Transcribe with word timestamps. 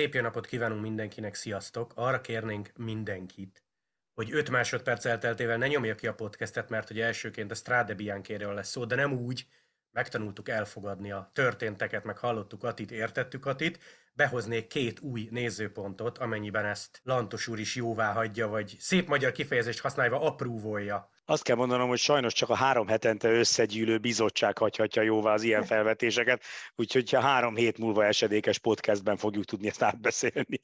Szép 0.00 0.14
jó 0.14 0.20
napot 0.20 0.46
kívánunk 0.46 0.82
mindenkinek, 0.82 1.34
sziasztok! 1.34 1.92
Arra 1.94 2.20
kérnénk 2.20 2.70
mindenkit, 2.76 3.64
hogy 4.14 4.32
5 4.32 4.50
másodperc 4.50 5.04
elteltével 5.04 5.56
ne 5.56 5.66
nyomja 5.66 5.94
ki 5.94 6.06
a 6.06 6.14
podcastet, 6.14 6.68
mert 6.68 6.88
hogy 6.88 7.00
elsőként 7.00 7.50
a 7.50 7.54
Strade 7.54 7.94
Bianchéről 7.94 8.54
lesz 8.54 8.70
szó, 8.70 8.84
de 8.84 8.94
nem 8.94 9.12
úgy, 9.12 9.46
megtanultuk 9.90 10.48
elfogadni 10.48 11.12
a 11.12 11.30
történteket, 11.32 12.04
meg 12.04 12.18
hallottuk 12.18 12.64
Atit, 12.64 12.90
értettük 12.90 13.46
Atit, 13.46 13.78
behoznék 14.12 14.66
két 14.66 15.00
új 15.00 15.28
nézőpontot, 15.30 16.18
amennyiben 16.18 16.64
ezt 16.64 17.00
Lantos 17.02 17.48
úr 17.48 17.58
is 17.58 17.76
jóvá 17.76 18.12
hagyja, 18.12 18.48
vagy 18.48 18.76
szép 18.78 19.08
magyar 19.08 19.32
kifejezést 19.32 19.80
használva 19.80 20.20
aprúvolja. 20.20 21.10
Azt 21.30 21.42
kell 21.42 21.56
mondanom, 21.56 21.88
hogy 21.88 21.98
sajnos 21.98 22.32
csak 22.32 22.48
a 22.48 22.54
három 22.54 22.86
hetente 22.86 23.28
összegyűlő 23.28 23.98
bizottság 23.98 24.58
hagyhatja 24.58 25.02
jóvá 25.02 25.32
az 25.32 25.42
ilyen 25.42 25.64
felvetéseket, 25.64 26.42
úgyhogy 26.74 27.10
ha 27.10 27.20
három 27.20 27.56
hét 27.56 27.78
múlva 27.78 28.04
esedékes 28.04 28.58
podcastben 28.58 29.16
fogjuk 29.16 29.44
tudni 29.44 29.68
ezt 29.68 29.82
átbeszélni. 29.82 30.60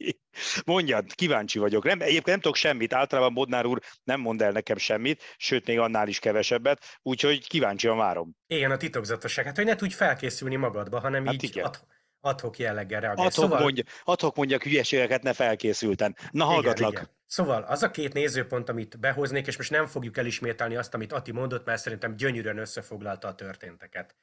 Mondjad, 0.65 1.15
kíváncsi 1.15 1.59
vagyok. 1.59 1.85
Nem, 1.85 2.01
egyébként 2.01 2.27
nem 2.27 2.41
tudok 2.41 2.57
semmit, 2.57 2.93
általában 2.93 3.35
Bodnár 3.35 3.67
úr 3.67 3.81
nem 4.05 4.21
mond 4.21 4.43
el 4.43 4.53
nekem 4.53 4.77
semmit, 4.77 5.23
sőt, 5.37 5.67
még 5.67 5.79
annál 5.79 6.09
is 6.09 6.19
kevesebbet, 6.19 6.85
úgyhogy 7.03 7.49
kíváncsian 7.49 7.97
várom. 7.97 8.37
Igen, 8.47 8.71
a 8.71 8.77
titokzatosság. 8.77 9.45
Hát, 9.45 9.57
hogy 9.57 9.65
ne 9.65 9.77
tudj 9.77 9.95
felkészülni 9.95 10.57
magadba, 10.57 11.01
hanem 11.01 11.25
hát 11.25 11.35
így 11.35 11.45
igen. 11.45 11.65
Ad, 11.65 11.81
adhok 12.27 12.59
jelleggel 12.59 13.01
reagálni. 13.01 13.31
Adhok, 13.31 13.45
szóval... 13.45 13.61
mondja, 13.61 13.85
adhok 14.05 14.37
mondjak 14.37 14.63
hülyeségeket, 14.63 15.23
ne 15.23 15.33
felkészülten. 15.33 16.17
Na, 16.31 16.45
hallgatlak. 16.45 16.91
Igen, 16.91 17.03
igen. 17.03 17.15
Szóval 17.27 17.63
az 17.63 17.83
a 17.83 17.91
két 17.91 18.13
nézőpont, 18.13 18.69
amit 18.69 19.01
behoznék, 19.01 19.47
és 19.47 19.57
most 19.57 19.71
nem 19.71 19.87
fogjuk 19.87 20.17
elismételni 20.17 20.77
azt, 20.77 20.95
amit 20.95 21.13
Ati 21.13 21.33
mondott, 21.33 21.65
mert 21.65 21.83
szerintem 21.83 22.17
gyönyörűen 22.17 22.59
összefoglalta 22.59 23.29
a 23.29 23.35
történteket. 23.35 24.17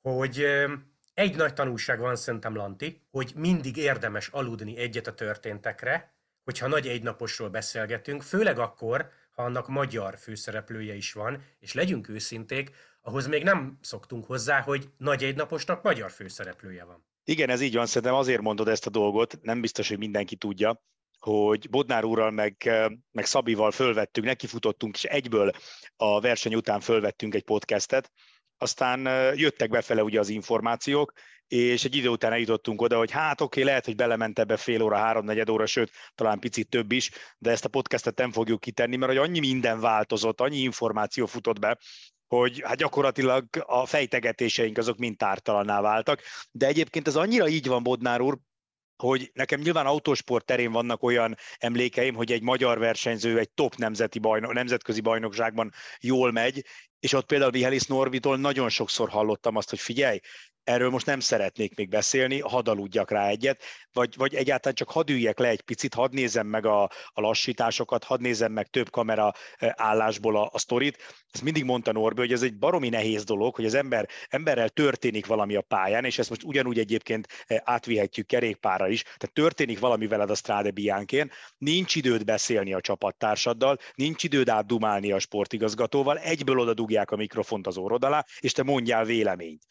Hogy 0.00 0.46
egy 1.14 1.36
nagy 1.36 1.54
tanulság 1.54 1.98
van 1.98 2.16
szerintem, 2.16 2.56
Lanti, 2.56 3.06
hogy 3.10 3.32
mindig 3.34 3.76
érdemes 3.76 4.28
aludni 4.28 4.76
egyet 4.76 5.06
a 5.06 5.14
történtekre, 5.14 6.14
hogyha 6.44 6.66
nagy 6.66 6.86
egynaposról 6.86 7.48
beszélgetünk, 7.48 8.22
főleg 8.22 8.58
akkor, 8.58 9.10
ha 9.30 9.42
annak 9.42 9.68
magyar 9.68 10.18
főszereplője 10.18 10.94
is 10.94 11.12
van, 11.12 11.42
és 11.58 11.72
legyünk 11.72 12.08
őszinték, 12.08 12.70
ahhoz 13.02 13.26
még 13.26 13.42
nem 13.42 13.78
szoktunk 13.80 14.24
hozzá, 14.24 14.60
hogy 14.60 14.88
nagy 14.96 15.24
egynaposnak 15.24 15.82
magyar 15.82 16.10
főszereplője 16.10 16.84
van. 16.84 17.06
Igen, 17.28 17.50
ez 17.50 17.60
így 17.60 17.74
van, 17.74 17.86
szerintem 17.86 18.14
azért 18.14 18.40
mondod 18.40 18.68
ezt 18.68 18.86
a 18.86 18.90
dolgot, 18.90 19.38
nem 19.42 19.60
biztos, 19.60 19.88
hogy 19.88 19.98
mindenki 19.98 20.36
tudja, 20.36 20.82
hogy 21.18 21.70
Bodnár 21.70 22.04
úrral 22.04 22.30
meg, 22.30 22.70
meg 23.12 23.24
Szabival 23.24 23.70
fölvettünk, 23.70 24.26
nekifutottunk, 24.26 24.94
és 24.94 25.04
egyből 25.04 25.50
a 25.96 26.20
verseny 26.20 26.54
után 26.54 26.80
fölvettünk 26.80 27.34
egy 27.34 27.44
podcastet, 27.44 28.12
aztán 28.58 29.00
jöttek 29.36 29.70
befele 29.70 30.02
ugye 30.02 30.18
az 30.18 30.28
információk, 30.28 31.12
és 31.46 31.84
egy 31.84 31.96
idő 31.96 32.08
után 32.08 32.32
eljutottunk 32.32 32.80
oda, 32.80 32.96
hogy 32.96 33.10
hát 33.10 33.40
oké, 33.40 33.62
lehet, 33.62 33.84
hogy 33.84 33.96
belement 33.96 34.38
ebbe 34.38 34.56
fél 34.56 34.82
óra, 34.82 34.96
háromnegyed 34.96 35.48
óra, 35.48 35.66
sőt, 35.66 35.90
talán 36.14 36.38
picit 36.38 36.68
több 36.68 36.92
is, 36.92 37.10
de 37.38 37.50
ezt 37.50 37.64
a 37.64 37.68
podcastet 37.68 38.18
nem 38.18 38.32
fogjuk 38.32 38.60
kitenni, 38.60 38.96
mert 38.96 39.12
hogy 39.12 39.20
annyi 39.20 39.38
minden 39.38 39.80
változott, 39.80 40.40
annyi 40.40 40.58
információ 40.58 41.26
futott 41.26 41.58
be, 41.58 41.78
hogy 42.28 42.62
hát 42.64 42.76
gyakorlatilag 42.76 43.44
a 43.66 43.86
fejtegetéseink 43.86 44.78
azok 44.78 44.98
mind 44.98 45.16
tártalanná 45.16 45.80
váltak, 45.80 46.22
de 46.50 46.66
egyébként 46.66 47.06
ez 47.06 47.16
annyira 47.16 47.48
így 47.48 47.66
van, 47.66 47.82
Bodnár 47.82 48.20
úr, 48.20 48.38
hogy 48.96 49.30
nekem 49.34 49.60
nyilván 49.60 49.86
autósport 49.86 50.44
terén 50.44 50.72
vannak 50.72 51.02
olyan 51.02 51.36
emlékeim, 51.58 52.14
hogy 52.14 52.32
egy 52.32 52.42
magyar 52.42 52.78
versenyző 52.78 53.38
egy 53.38 53.50
top 53.50 53.74
nemzeti 53.74 54.18
bajnok, 54.18 54.52
nemzetközi 54.52 55.00
bajnokságban 55.00 55.72
jól 56.00 56.32
megy, 56.32 56.64
és 57.00 57.12
ott 57.12 57.26
például 57.26 57.50
Mihály 57.50 57.78
Norvitól 57.86 58.36
nagyon 58.36 58.68
sokszor 58.68 59.08
hallottam 59.08 59.56
azt, 59.56 59.70
hogy 59.70 59.80
figyelj, 59.80 60.18
erről 60.66 60.90
most 60.90 61.06
nem 61.06 61.20
szeretnék 61.20 61.74
még 61.74 61.88
beszélni, 61.88 62.40
hadd 62.40 62.68
aludjak 62.68 63.10
rá 63.10 63.28
egyet, 63.28 63.62
vagy, 63.92 64.16
vagy 64.16 64.34
egyáltalán 64.34 64.74
csak 64.74 64.90
hadd 64.90 65.10
üljek 65.10 65.38
le 65.38 65.48
egy 65.48 65.60
picit, 65.60 65.94
hadd 65.94 66.14
nézem 66.14 66.46
meg 66.46 66.66
a, 66.66 66.82
a 67.06 67.20
lassításokat, 67.20 68.04
hadd 68.04 68.20
nézem 68.20 68.52
meg 68.52 68.66
több 68.66 68.90
kamera 68.90 69.32
eh, 69.56 69.70
állásból 69.76 70.36
a, 70.36 70.48
a 70.52 70.58
sztorit. 70.58 70.96
Ezt 71.30 71.42
mindig 71.42 71.64
mondta 71.64 71.92
Norbi, 71.92 72.20
hogy 72.20 72.32
ez 72.32 72.42
egy 72.42 72.58
baromi 72.58 72.88
nehéz 72.88 73.24
dolog, 73.24 73.54
hogy 73.54 73.64
az 73.64 73.74
ember, 73.74 74.08
emberrel 74.28 74.68
történik 74.68 75.26
valami 75.26 75.54
a 75.54 75.60
pályán, 75.60 76.04
és 76.04 76.18
ezt 76.18 76.28
most 76.28 76.42
ugyanúgy 76.42 76.78
egyébként 76.78 77.26
eh, 77.46 77.58
átvihetjük 77.64 78.26
kerékpárra 78.26 78.88
is, 78.88 79.02
tehát 79.02 79.32
történik 79.32 79.78
valami 79.78 80.06
veled 80.06 80.30
a 80.30 80.34
Strade 80.34 80.70
Bianchén, 80.70 81.30
nincs 81.58 81.94
időd 81.94 82.24
beszélni 82.24 82.72
a 82.72 82.80
csapattársaddal, 82.80 83.78
nincs 83.94 84.22
időd 84.22 84.48
átdumálni 84.48 85.12
a 85.12 85.18
sportigazgatóval, 85.18 86.18
egyből 86.18 86.58
oda 86.58 86.74
dugják 86.74 87.10
a 87.10 87.16
mikrofont 87.16 87.66
az 87.66 87.76
orrod 87.76 88.04
alá, 88.04 88.24
és 88.40 88.52
te 88.52 88.62
mondjál 88.62 89.04
véleményt 89.04 89.62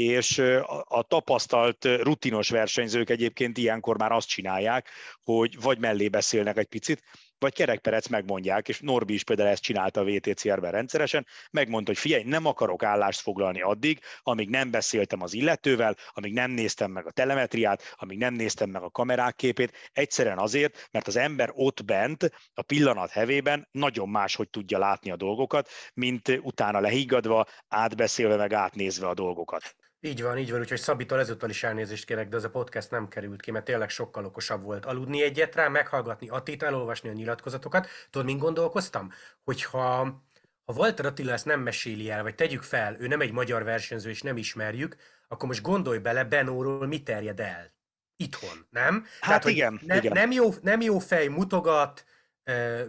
és 0.00 0.38
a 0.84 1.02
tapasztalt 1.02 1.84
rutinos 1.84 2.50
versenyzők 2.50 3.10
egyébként 3.10 3.58
ilyenkor 3.58 3.98
már 3.98 4.12
azt 4.12 4.28
csinálják, 4.28 4.88
hogy 5.22 5.60
vagy 5.60 5.78
mellé 5.78 6.08
beszélnek 6.08 6.56
egy 6.56 6.66
picit, 6.66 7.02
vagy 7.40 7.52
kerekperec 7.52 8.06
megmondják, 8.06 8.68
és 8.68 8.80
Norbi 8.80 9.14
is 9.14 9.24
például 9.24 9.48
ezt 9.48 9.62
csinálta 9.62 10.00
a 10.00 10.04
VTCR-ben 10.04 10.70
rendszeresen, 10.70 11.26
megmondta, 11.50 11.90
hogy 11.90 12.00
figyelj, 12.00 12.22
nem 12.22 12.46
akarok 12.46 12.82
állást 12.82 13.20
foglalni 13.20 13.60
addig, 13.60 14.00
amíg 14.22 14.48
nem 14.48 14.70
beszéltem 14.70 15.22
az 15.22 15.34
illetővel, 15.34 15.96
amíg 16.08 16.32
nem 16.32 16.50
néztem 16.50 16.90
meg 16.90 17.06
a 17.06 17.10
telemetriát, 17.10 17.94
amíg 17.96 18.18
nem 18.18 18.34
néztem 18.34 18.70
meg 18.70 18.82
a 18.82 18.90
kamerák 18.90 19.36
képét, 19.36 19.90
egyszerűen 19.92 20.38
azért, 20.38 20.88
mert 20.90 21.06
az 21.06 21.16
ember 21.16 21.50
ott 21.52 21.84
bent, 21.84 22.30
a 22.54 22.62
pillanat 22.62 23.10
hevében 23.10 23.68
nagyon 23.70 24.08
máshogy 24.08 24.50
tudja 24.50 24.78
látni 24.78 25.10
a 25.10 25.16
dolgokat, 25.16 25.68
mint 25.94 26.38
utána 26.42 26.80
lehiggadva, 26.80 27.46
átbeszélve, 27.68 28.36
meg 28.36 28.52
átnézve 28.52 29.08
a 29.08 29.14
dolgokat. 29.14 29.74
Így 30.00 30.22
van, 30.22 30.38
így 30.38 30.50
van, 30.50 30.60
úgyhogy 30.60 30.78
Szabitól 30.78 31.18
ezúttal 31.18 31.50
is 31.50 31.62
elnézést 31.62 32.04
kérek, 32.04 32.28
de 32.28 32.36
ez 32.36 32.44
a 32.44 32.50
podcast 32.50 32.90
nem 32.90 33.08
került 33.08 33.40
ki, 33.40 33.50
mert 33.50 33.64
tényleg 33.64 33.88
sokkal 33.88 34.24
okosabb 34.24 34.62
volt 34.62 34.86
aludni 34.86 35.22
egyet 35.22 35.54
rá, 35.54 35.68
meghallgatni 35.68 36.28
Attit, 36.28 36.62
elolvasni 36.62 37.08
a 37.08 37.12
nyilatkozatokat. 37.12 37.88
Tudod, 38.10 38.26
mint 38.26 38.40
gondolkoztam? 38.40 39.12
Hogyha 39.44 40.22
ha 40.64 40.76
Walter 40.76 41.06
Attila 41.06 41.32
ezt 41.32 41.44
nem 41.44 41.60
meséli 41.60 42.10
el, 42.10 42.22
vagy 42.22 42.34
tegyük 42.34 42.62
fel, 42.62 42.96
ő 43.00 43.06
nem 43.06 43.20
egy 43.20 43.32
magyar 43.32 43.64
versenyző, 43.64 44.10
és 44.10 44.22
nem 44.22 44.36
ismerjük, 44.36 44.96
akkor 45.28 45.48
most 45.48 45.62
gondolj 45.62 45.98
bele, 45.98 46.24
Benóról 46.24 46.86
mi 46.86 47.02
terjed 47.02 47.40
el? 47.40 47.72
Itthon, 48.16 48.66
nem? 48.70 49.04
Hát 49.20 49.20
Tehát, 49.20 49.44
igen, 49.44 49.80
ne, 49.86 49.96
igen. 49.96 50.12
Nem, 50.12 50.30
jó, 50.30 50.50
nem 50.62 50.80
jó 50.80 50.98
fej, 50.98 51.26
mutogat, 51.26 52.04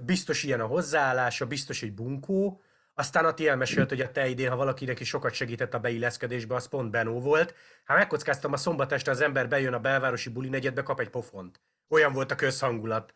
biztos 0.01 0.43
ilyen 0.43 0.59
a 0.59 0.65
hozzáállása, 0.65 1.45
biztos 1.45 1.81
egy 1.83 1.93
bunkó, 1.93 2.61
aztán 3.01 3.25
Ati 3.25 3.47
elmesélt, 3.47 3.89
hogy 3.89 4.01
a 4.01 4.11
te 4.11 4.27
idén, 4.27 4.49
ha 4.49 4.55
valakinek 4.55 4.99
is 4.99 5.07
sokat 5.07 5.33
segített 5.33 5.73
a 5.73 5.79
beilleszkedésbe, 5.79 6.55
az 6.55 6.67
pont 6.67 6.91
Benó 6.91 7.19
volt. 7.19 7.55
Hát 7.83 7.97
megkockáztam, 7.97 8.53
a 8.53 8.57
szombat 8.57 8.91
este 8.91 9.11
az 9.11 9.21
ember 9.21 9.47
bejön 9.47 9.73
a 9.73 9.79
belvárosi 9.79 10.29
buli 10.29 10.49
negyedbe, 10.49 10.83
kap 10.83 10.99
egy 10.99 11.09
pofont. 11.09 11.61
Olyan 11.89 12.13
volt 12.13 12.31
a 12.31 12.35
közhangulat. 12.35 13.13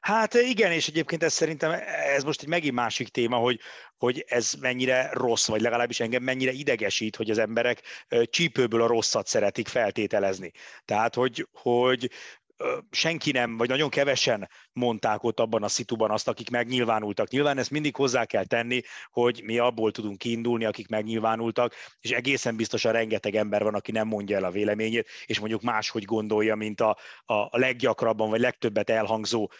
Hát 0.00 0.34
igen, 0.34 0.72
és 0.72 0.88
egyébként 0.88 1.22
ez 1.22 1.32
szerintem 1.32 1.80
ez 2.16 2.22
most 2.22 2.42
egy 2.42 2.48
megint 2.48 2.74
másik 2.74 3.08
téma, 3.08 3.36
hogy, 3.36 3.60
hogy 3.96 4.24
ez 4.28 4.52
mennyire 4.60 5.10
rossz, 5.12 5.46
vagy 5.46 5.60
legalábbis 5.60 6.00
engem 6.00 6.22
mennyire 6.22 6.50
idegesít, 6.50 7.16
hogy 7.16 7.30
az 7.30 7.38
emberek 7.38 7.82
csípőből 8.24 8.82
a 8.82 8.86
rosszat 8.86 9.26
szeretik 9.26 9.68
feltételezni. 9.68 10.52
Tehát, 10.84 11.14
hogy, 11.14 11.48
hogy 11.52 12.10
senki 12.90 13.30
nem, 13.30 13.56
vagy 13.56 13.68
nagyon 13.68 13.88
kevesen 13.88 14.48
mondták 14.72 15.22
ott 15.22 15.40
abban 15.40 15.62
a 15.62 15.68
szituban 15.68 16.10
azt, 16.10 16.28
akik 16.28 16.50
megnyilvánultak. 16.50 17.28
Nyilván 17.28 17.58
ezt 17.58 17.70
mindig 17.70 17.96
hozzá 17.96 18.24
kell 18.24 18.44
tenni, 18.44 18.80
hogy 19.10 19.40
mi 19.44 19.58
abból 19.58 19.92
tudunk 19.92 20.18
kiindulni, 20.18 20.64
akik 20.64 20.88
megnyilvánultak, 20.88 21.74
és 22.00 22.10
egészen 22.10 22.56
biztosan 22.56 22.92
rengeteg 22.92 23.34
ember 23.34 23.62
van, 23.62 23.74
aki 23.74 23.92
nem 23.92 24.06
mondja 24.06 24.36
el 24.36 24.44
a 24.44 24.50
véleményét, 24.50 25.08
és 25.26 25.38
mondjuk 25.38 25.62
máshogy 25.62 26.04
gondolja, 26.04 26.54
mint 26.54 26.80
a, 26.80 26.96
a, 27.24 27.58
leggyakrabban, 27.58 28.30
vagy 28.30 28.40
legtöbbet 28.40 28.90
elhangzó 28.90 29.50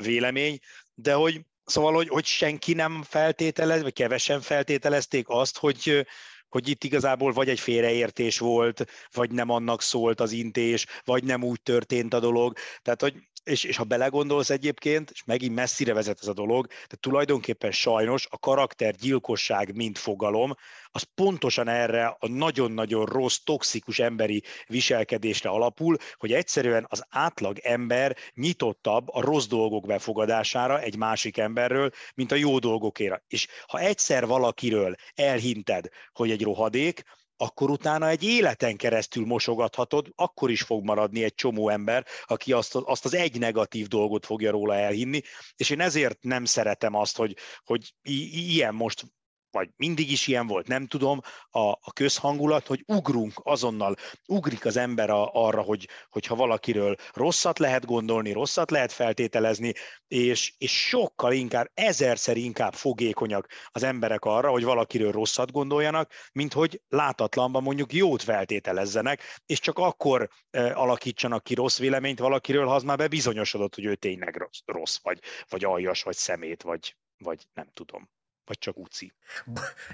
vélemény, 0.00 0.58
de 0.94 1.12
hogy 1.12 1.40
Szóval, 1.64 1.92
hogy, 1.94 2.08
hogy 2.08 2.24
senki 2.24 2.72
nem 2.72 3.02
feltételez, 3.02 3.82
vagy 3.82 3.92
kevesen 3.92 4.40
feltételezték 4.40 5.28
azt, 5.28 5.58
hogy, 5.58 6.06
hogy 6.52 6.68
itt 6.68 6.84
igazából 6.84 7.32
vagy 7.32 7.48
egy 7.48 7.60
félreértés 7.60 8.38
volt, 8.38 8.84
vagy 9.12 9.30
nem 9.30 9.50
annak 9.50 9.82
szólt 9.82 10.20
az 10.20 10.32
intés, 10.32 10.86
vagy 11.04 11.24
nem 11.24 11.44
úgy 11.44 11.62
történt 11.62 12.14
a 12.14 12.20
dolog. 12.20 12.56
Tehát, 12.82 13.00
hogy 13.00 13.14
és, 13.44 13.64
és 13.64 13.76
ha 13.76 13.84
belegondolsz 13.84 14.50
egyébként, 14.50 15.10
és 15.10 15.24
megint 15.24 15.54
messzire 15.54 15.94
vezet 15.94 16.18
ez 16.20 16.26
a 16.26 16.32
dolog, 16.32 16.66
de 16.88 16.96
tulajdonképpen 17.00 17.70
sajnos 17.70 18.26
a 18.30 18.38
karaktergyilkosság 18.38 19.74
mint 19.74 19.98
fogalom, 19.98 20.54
az 20.90 21.06
pontosan 21.14 21.68
erre 21.68 22.16
a 22.18 22.28
nagyon-nagyon 22.28 23.06
rossz, 23.06 23.36
toxikus 23.44 23.98
emberi 23.98 24.42
viselkedésre 24.66 25.50
alapul, 25.50 25.96
hogy 26.14 26.32
egyszerűen 26.32 26.86
az 26.88 27.04
átlag 27.08 27.58
ember 27.58 28.16
nyitottabb 28.34 29.08
a 29.08 29.20
rossz 29.20 29.46
dolgok 29.46 29.86
befogadására 29.86 30.80
egy 30.80 30.96
másik 30.96 31.38
emberről, 31.38 31.90
mint 32.14 32.32
a 32.32 32.34
jó 32.34 32.58
dolgokére. 32.58 33.24
És 33.28 33.46
ha 33.66 33.78
egyszer 33.78 34.26
valakiről 34.26 34.94
elhinted, 35.14 35.88
hogy 36.12 36.30
egy 36.30 36.42
rohadék, 36.42 37.02
akkor 37.42 37.70
utána 37.70 38.08
egy 38.08 38.22
életen 38.24 38.76
keresztül 38.76 39.26
mosogathatod, 39.26 40.12
akkor 40.14 40.50
is 40.50 40.62
fog 40.62 40.84
maradni 40.84 41.24
egy 41.24 41.34
csomó 41.34 41.68
ember, 41.68 42.06
aki 42.24 42.52
azt, 42.52 42.74
azt 42.74 43.04
az 43.04 43.14
egy 43.14 43.38
negatív 43.38 43.86
dolgot 43.86 44.26
fogja 44.26 44.50
róla 44.50 44.74
elhinni, 44.74 45.20
és 45.56 45.70
én 45.70 45.80
ezért 45.80 46.22
nem 46.22 46.44
szeretem 46.44 46.94
azt, 46.94 47.16
hogy, 47.16 47.36
hogy 47.64 47.94
i- 48.02 48.52
ilyen 48.52 48.74
most 48.74 49.04
vagy 49.52 49.70
mindig 49.76 50.10
is 50.10 50.26
ilyen 50.26 50.46
volt, 50.46 50.66
nem 50.66 50.86
tudom, 50.86 51.20
a, 51.50 51.58
a 51.58 51.92
közhangulat, 51.92 52.66
hogy 52.66 52.84
ugrunk 52.86 53.32
azonnal, 53.42 53.94
ugrik 54.26 54.64
az 54.64 54.76
ember 54.76 55.10
a, 55.10 55.30
arra, 55.32 55.60
hogy, 55.60 55.88
hogyha 56.08 56.34
valakiről 56.34 56.96
rosszat 57.12 57.58
lehet 57.58 57.84
gondolni, 57.84 58.32
rosszat 58.32 58.70
lehet 58.70 58.92
feltételezni, 58.92 59.72
és, 60.08 60.54
és 60.58 60.86
sokkal 60.88 61.32
inkább, 61.32 61.70
ezerszer 61.74 62.36
inkább 62.36 62.74
fogékonyak 62.74 63.46
az 63.66 63.82
emberek 63.82 64.24
arra, 64.24 64.50
hogy 64.50 64.64
valakiről 64.64 65.12
rosszat 65.12 65.52
gondoljanak, 65.52 66.12
mint 66.32 66.52
hogy 66.52 66.80
látatlanban 66.88 67.62
mondjuk 67.62 67.92
jót 67.92 68.22
feltételezzenek, 68.22 69.40
és 69.46 69.60
csak 69.60 69.78
akkor 69.78 70.28
e, 70.50 70.76
alakítsanak 70.76 71.44
ki 71.44 71.54
rossz 71.54 71.78
véleményt 71.78 72.18
valakiről, 72.18 72.66
ha 72.66 72.74
az 72.74 72.82
már 72.82 72.96
bebizonyosodott, 72.96 73.74
hogy 73.74 73.84
ő 73.84 73.94
tényleg 73.94 74.36
rossz, 74.36 74.60
rossz 74.64 74.98
vagy, 75.02 75.18
vagy 75.48 75.64
aljas, 75.64 76.02
vagy 76.02 76.16
szemét, 76.16 76.62
vagy, 76.62 76.96
vagy 77.18 77.46
nem 77.52 77.70
tudom. 77.74 78.10
Vagy 78.52 78.60
csak 78.60 78.78
uci. 78.78 79.12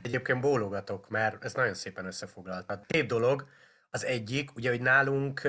Egyébként 0.03 0.41
bólogatok, 0.41 1.09
mert 1.09 1.45
ez 1.45 1.55
nagyon 1.55 1.75
szépen 1.75 2.07
összefoglalta. 2.07 2.81
Két 2.87 3.07
dolog. 3.07 3.49
Az 3.91 4.05
egyik, 4.05 4.57
ugye, 4.57 4.71
hogy 4.71 4.81
nálunk 4.81 5.43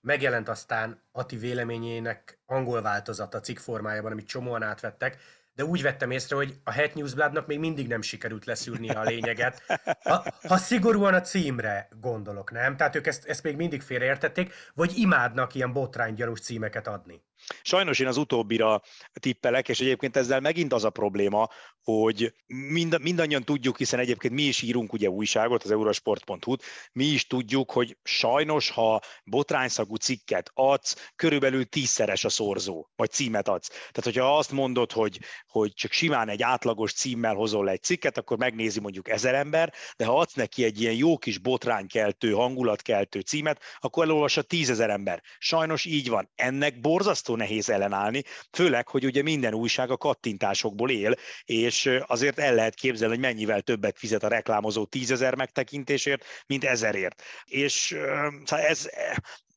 megjelent 0.00 0.48
aztán 0.48 1.02
Ati 1.12 1.36
véleményének 1.36 2.38
angol 2.46 2.82
változata 2.82 3.40
cikk 3.40 3.58
formájában, 3.58 4.12
amit 4.12 4.26
csomóan 4.26 4.62
átvettek, 4.62 5.18
de 5.54 5.64
úgy 5.64 5.82
vettem 5.82 6.10
észre, 6.10 6.36
hogy 6.36 6.60
a 6.64 6.70
Het 6.70 6.94
Newsbladnak 6.94 7.46
még 7.46 7.58
mindig 7.58 7.88
nem 7.88 8.02
sikerült 8.02 8.44
leszűrni 8.44 8.88
a 8.88 9.02
lényeget. 9.02 9.62
Ha, 10.02 10.24
ha 10.48 10.56
szigorúan 10.56 11.14
a 11.14 11.20
címre 11.20 11.88
gondolok, 12.00 12.50
nem? 12.50 12.76
Tehát 12.76 12.96
ők 12.96 13.06
ezt, 13.06 13.24
ezt 13.24 13.42
még 13.42 13.56
mindig 13.56 13.82
félreértették, 13.82 14.54
vagy 14.74 14.92
imádnak 14.96 15.54
ilyen 15.54 15.72
botránygyanús 15.72 16.40
címeket 16.40 16.86
adni? 16.86 17.22
Sajnos 17.62 17.98
én 17.98 18.06
az 18.06 18.16
utóbbira 18.16 18.82
tippelek, 19.12 19.68
és 19.68 19.80
egyébként 19.80 20.16
ezzel 20.16 20.40
megint 20.40 20.72
az 20.72 20.84
a 20.84 20.90
probléma, 20.90 21.48
hogy 21.82 22.34
mind, 22.46 23.00
mindannyian 23.00 23.44
tudjuk, 23.44 23.78
hiszen 23.78 23.98
egyébként 23.98 24.34
mi 24.34 24.42
is 24.42 24.62
írunk 24.62 24.92
ugye 24.92 25.08
újságot, 25.08 25.62
az 25.62 25.70
eurosport.hu-t, 25.70 26.62
mi 26.92 27.04
is 27.04 27.26
tudjuk, 27.26 27.70
hogy 27.70 27.96
sajnos, 28.02 28.70
ha 28.70 29.00
botrányszagú 29.24 29.94
cikket 29.94 30.50
adsz, 30.54 31.10
körülbelül 31.16 31.64
tízszeres 31.64 32.24
a 32.24 32.28
szorzó, 32.28 32.88
vagy 32.96 33.10
címet 33.10 33.48
adsz. 33.48 33.68
Tehát, 33.68 34.02
hogyha 34.02 34.36
azt 34.36 34.52
mondod, 34.52 34.92
hogy, 34.92 35.18
hogy 35.46 35.72
csak 35.74 35.92
simán 35.92 36.28
egy 36.28 36.42
átlagos 36.42 36.92
címmel 36.92 37.34
hozol 37.34 37.64
le 37.64 37.70
egy 37.70 37.82
cikket, 37.82 38.18
akkor 38.18 38.36
megnézi 38.36 38.80
mondjuk 38.80 39.08
ezer 39.08 39.34
ember, 39.34 39.72
de 39.96 40.04
ha 40.04 40.18
adsz 40.18 40.34
neki 40.34 40.64
egy 40.64 40.80
ilyen 40.80 40.94
jó 40.94 41.18
kis 41.18 41.38
botránykeltő, 41.38 42.32
hangulatkeltő 42.32 43.20
címet, 43.20 43.60
akkor 43.78 44.04
elolvassa 44.04 44.42
tízezer 44.42 44.90
ember. 44.90 45.22
Sajnos 45.38 45.84
így 45.84 46.08
van. 46.08 46.30
Ennek 46.34 46.80
borzasztó 46.80 47.25
nehéz 47.34 47.68
ellenállni, 47.68 48.22
főleg, 48.52 48.88
hogy 48.88 49.04
ugye 49.04 49.22
minden 49.22 49.54
újság 49.54 49.90
a 49.90 49.96
kattintásokból 49.96 50.90
él, 50.90 51.14
és 51.44 51.90
azért 52.06 52.38
el 52.38 52.54
lehet 52.54 52.74
képzelni, 52.74 53.14
hogy 53.14 53.24
mennyivel 53.24 53.60
többet 53.60 53.98
fizet 53.98 54.22
a 54.22 54.28
reklámozó 54.28 54.84
tízezer 54.84 55.34
megtekintésért, 55.34 56.24
mint 56.46 56.64
ezerért. 56.64 57.22
És 57.44 57.96
szóval 58.44 58.64
ez, 58.64 58.88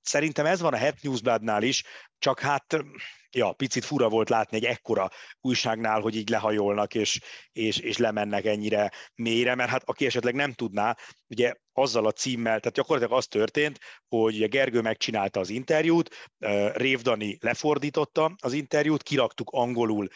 szerintem 0.09 0.45
ez 0.45 0.61
van 0.61 0.73
a 0.73 0.77
Het 0.77 1.01
Newsbladnál 1.01 1.63
is, 1.63 1.83
csak 2.17 2.39
hát 2.39 2.83
ja, 3.31 3.51
picit 3.51 3.85
fura 3.85 4.09
volt 4.09 4.29
látni 4.29 4.57
egy 4.57 4.65
ekkora 4.65 5.09
újságnál, 5.41 6.01
hogy 6.01 6.15
így 6.15 6.29
lehajolnak 6.29 6.95
és, 6.95 7.19
és, 7.51 7.77
és 7.77 7.97
lemennek 7.97 8.45
ennyire 8.45 8.91
mélyre, 9.15 9.55
mert 9.55 9.69
hát 9.69 9.83
aki 9.85 10.05
esetleg 10.05 10.33
nem 10.33 10.53
tudná, 10.53 10.97
ugye 11.27 11.53
azzal 11.73 12.05
a 12.05 12.11
címmel, 12.11 12.59
tehát 12.59 12.75
gyakorlatilag 12.75 13.17
az 13.17 13.27
történt, 13.27 13.79
hogy 14.07 14.35
ugye 14.35 14.47
Gergő 14.47 14.81
megcsinálta 14.81 15.39
az 15.39 15.49
interjút, 15.49 16.29
Rév 16.73 17.01
Dani 17.01 17.37
lefordította 17.41 18.35
az 18.41 18.53
interjút, 18.53 19.03
kiraktuk 19.03 19.49
angolul 19.51 20.07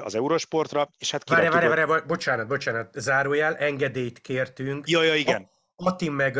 az 0.00 0.14
Eurosportra, 0.14 0.88
és 0.98 1.10
hát 1.10 1.24
kiraktuk... 1.24 1.52
Várj, 1.52 1.66
várj, 1.66 1.84
várj, 1.84 2.06
bocsánat, 2.06 2.46
bocsánat, 2.46 2.92
zárójel, 2.92 3.56
engedélyt 3.56 4.18
kértünk. 4.18 4.88
Ja, 4.88 5.02
ja, 5.02 5.14
igen. 5.14 5.52
Ati 5.76 6.08
meg 6.08 6.38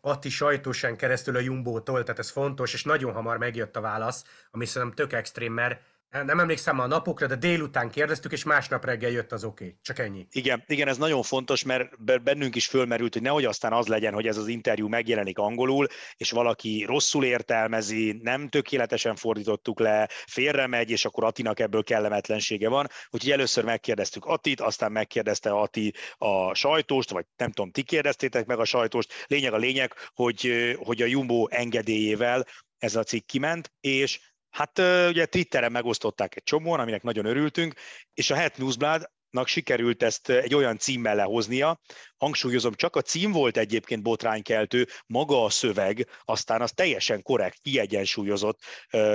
Ati 0.00 0.28
sajtósen 0.28 0.96
keresztül 0.96 1.36
a 1.36 1.40
Jumbo-tól, 1.40 2.02
tehát 2.02 2.18
ez 2.18 2.30
fontos, 2.30 2.72
és 2.72 2.84
nagyon 2.84 3.12
hamar 3.12 3.38
megjött 3.38 3.76
a 3.76 3.80
válasz, 3.80 4.24
ami 4.50 4.64
szerintem 4.66 4.96
tök 4.96 5.12
extrém, 5.18 5.52
mert 5.52 5.80
nem 6.22 6.40
emlékszem 6.40 6.78
a 6.78 6.86
napokra, 6.86 7.26
de 7.26 7.36
délután 7.36 7.90
kérdeztük, 7.90 8.32
és 8.32 8.44
másnap 8.44 8.84
reggel 8.84 9.10
jött 9.10 9.32
az 9.32 9.44
oké. 9.44 9.64
Okay. 9.64 9.76
Csak 9.82 9.98
ennyi. 9.98 10.26
Igen, 10.30 10.64
igen, 10.66 10.88
ez 10.88 10.96
nagyon 10.96 11.22
fontos, 11.22 11.64
mert 11.64 12.22
bennünk 12.22 12.54
is 12.54 12.66
fölmerült, 12.66 13.12
hogy 13.12 13.22
nehogy 13.22 13.44
aztán 13.44 13.72
az 13.72 13.86
legyen, 13.86 14.14
hogy 14.14 14.26
ez 14.26 14.36
az 14.36 14.46
interjú 14.46 14.88
megjelenik 14.88 15.38
angolul, 15.38 15.86
és 16.16 16.30
valaki 16.30 16.84
rosszul 16.86 17.24
értelmezi, 17.24 18.18
nem 18.22 18.48
tökéletesen 18.48 19.16
fordítottuk 19.16 19.80
le, 19.80 20.08
félre 20.26 20.66
megy, 20.66 20.90
és 20.90 21.04
akkor 21.04 21.24
Atinak 21.24 21.60
ebből 21.60 21.82
kellemetlensége 21.82 22.68
van. 22.68 22.88
Úgyhogy 23.10 23.32
először 23.32 23.64
megkérdeztük 23.64 24.24
Atit, 24.24 24.60
aztán 24.60 24.92
megkérdezte 24.92 25.50
Ati 25.50 25.94
a 26.16 26.54
sajtóst, 26.54 27.10
vagy 27.10 27.24
nem 27.36 27.50
tudom, 27.50 27.70
ti 27.70 27.82
kérdeztétek 27.82 28.46
meg 28.46 28.58
a 28.58 28.64
sajtóst. 28.64 29.12
Lényeg 29.26 29.52
a 29.52 29.56
lényeg, 29.56 29.92
hogy, 30.14 30.74
hogy 30.78 31.02
a 31.02 31.06
Jumbo 31.06 31.46
engedélyével 31.50 32.44
ez 32.78 32.96
a 32.96 33.02
cikk 33.02 33.26
kiment, 33.26 33.72
és 33.80 34.20
Hát 34.54 34.78
ugye 35.08 35.26
Twitteren 35.26 35.72
megosztották 35.72 36.36
egy 36.36 36.42
csomóan, 36.42 36.80
aminek 36.80 37.02
nagyon 37.02 37.24
örültünk, 37.24 37.74
és 38.14 38.30
a 38.30 38.34
Het 38.34 38.58
Newsblad 38.58 39.10
sikerült 39.46 40.02
ezt 40.02 40.28
egy 40.28 40.54
olyan 40.54 40.78
címmel 40.78 41.14
lehoznia, 41.14 41.80
hangsúlyozom, 42.16 42.74
csak 42.74 42.96
a 42.96 43.00
cím 43.00 43.32
volt 43.32 43.56
egyébként 43.56 44.02
botránykeltő, 44.02 44.86
maga 45.06 45.44
a 45.44 45.50
szöveg, 45.50 46.08
aztán 46.24 46.60
az 46.60 46.72
teljesen 46.72 47.22
korrekt, 47.22 47.58
kiegyensúlyozott 47.62 48.58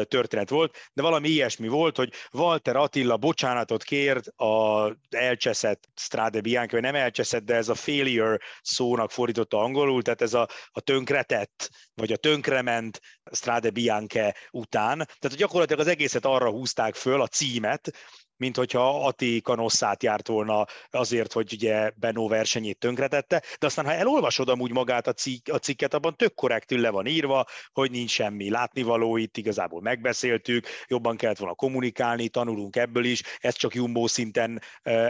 történet 0.04 0.50
volt, 0.50 0.78
de 0.94 1.02
valami 1.02 1.30
ilyesmi 1.30 1.68
volt, 1.68 1.96
hogy 1.98 2.14
Walter 2.32 2.76
Attila 2.76 3.18
bocsánatot 3.18 3.84
kért 3.84 4.28
a 4.28 4.86
elcseszett 5.10 5.90
Strade 5.96 6.42
Bianchi, 6.42 6.72
vagy 6.72 6.82
nem 6.82 6.96
elcseszett, 6.96 7.44
de 7.44 7.56
ez 7.56 7.70
a 7.70 7.76
failure 7.76 8.38
szónak 8.62 9.12
fordította 9.12 9.58
angolul, 9.58 10.02
tehát 10.02 10.22
ez 10.22 10.34
a, 10.34 10.48
a 10.72 10.80
tönkretett, 10.80 11.70
vagy 11.94 12.12
a 12.12 12.18
tönkrement 12.18 13.00
Strade 13.32 13.70
Bianche 13.70 14.36
után. 14.52 14.98
Tehát 14.98 15.38
gyakorlatilag 15.38 15.82
az 15.82 15.88
egészet 15.88 16.26
arra 16.26 16.50
húzták 16.50 16.96
föl, 16.96 17.22
a 17.22 17.28
címet, 17.28 17.92
mint 18.40 18.58
hogyha 18.58 19.06
Ati 19.06 19.42
Kanosszát 19.42 20.04
járt 20.04 20.28
volna 20.28 20.66
azért, 20.90 21.34
hogy 21.34 21.54
ugye 21.54 21.92
Benó 21.96 22.28
versenyét 22.28 22.80
tönkretette, 22.80 23.44
de 23.60 23.66
aztán 23.66 23.86
ha 23.86 23.94
elolvasod 23.94 24.50
amúgy 24.50 24.72
magát 24.72 25.08
a, 25.08 25.14
cikk, 25.14 25.50
a 25.52 25.58
cikket, 25.58 25.94
abban 25.94 26.16
tök 26.16 26.34
korrektül 26.34 26.80
le 26.80 26.90
van 26.90 27.06
írva, 27.06 27.46
hogy 27.72 27.92
nincs 27.92 28.12
semmi 28.12 28.50
látnivaló, 28.50 29.18
itt 29.18 29.38
igazából 29.38 29.82
megbeszéltük, 29.82 30.68
jobban 30.88 31.18
kellett 31.18 31.38
volna 31.38 31.56
kommunikálni, 31.56 32.30
tanulunk 32.30 32.76
ebből 32.76 33.06
is, 33.06 33.22
ez 33.38 33.56
csak 33.56 33.76
Jumbo 33.76 34.08
szinten 34.08 34.62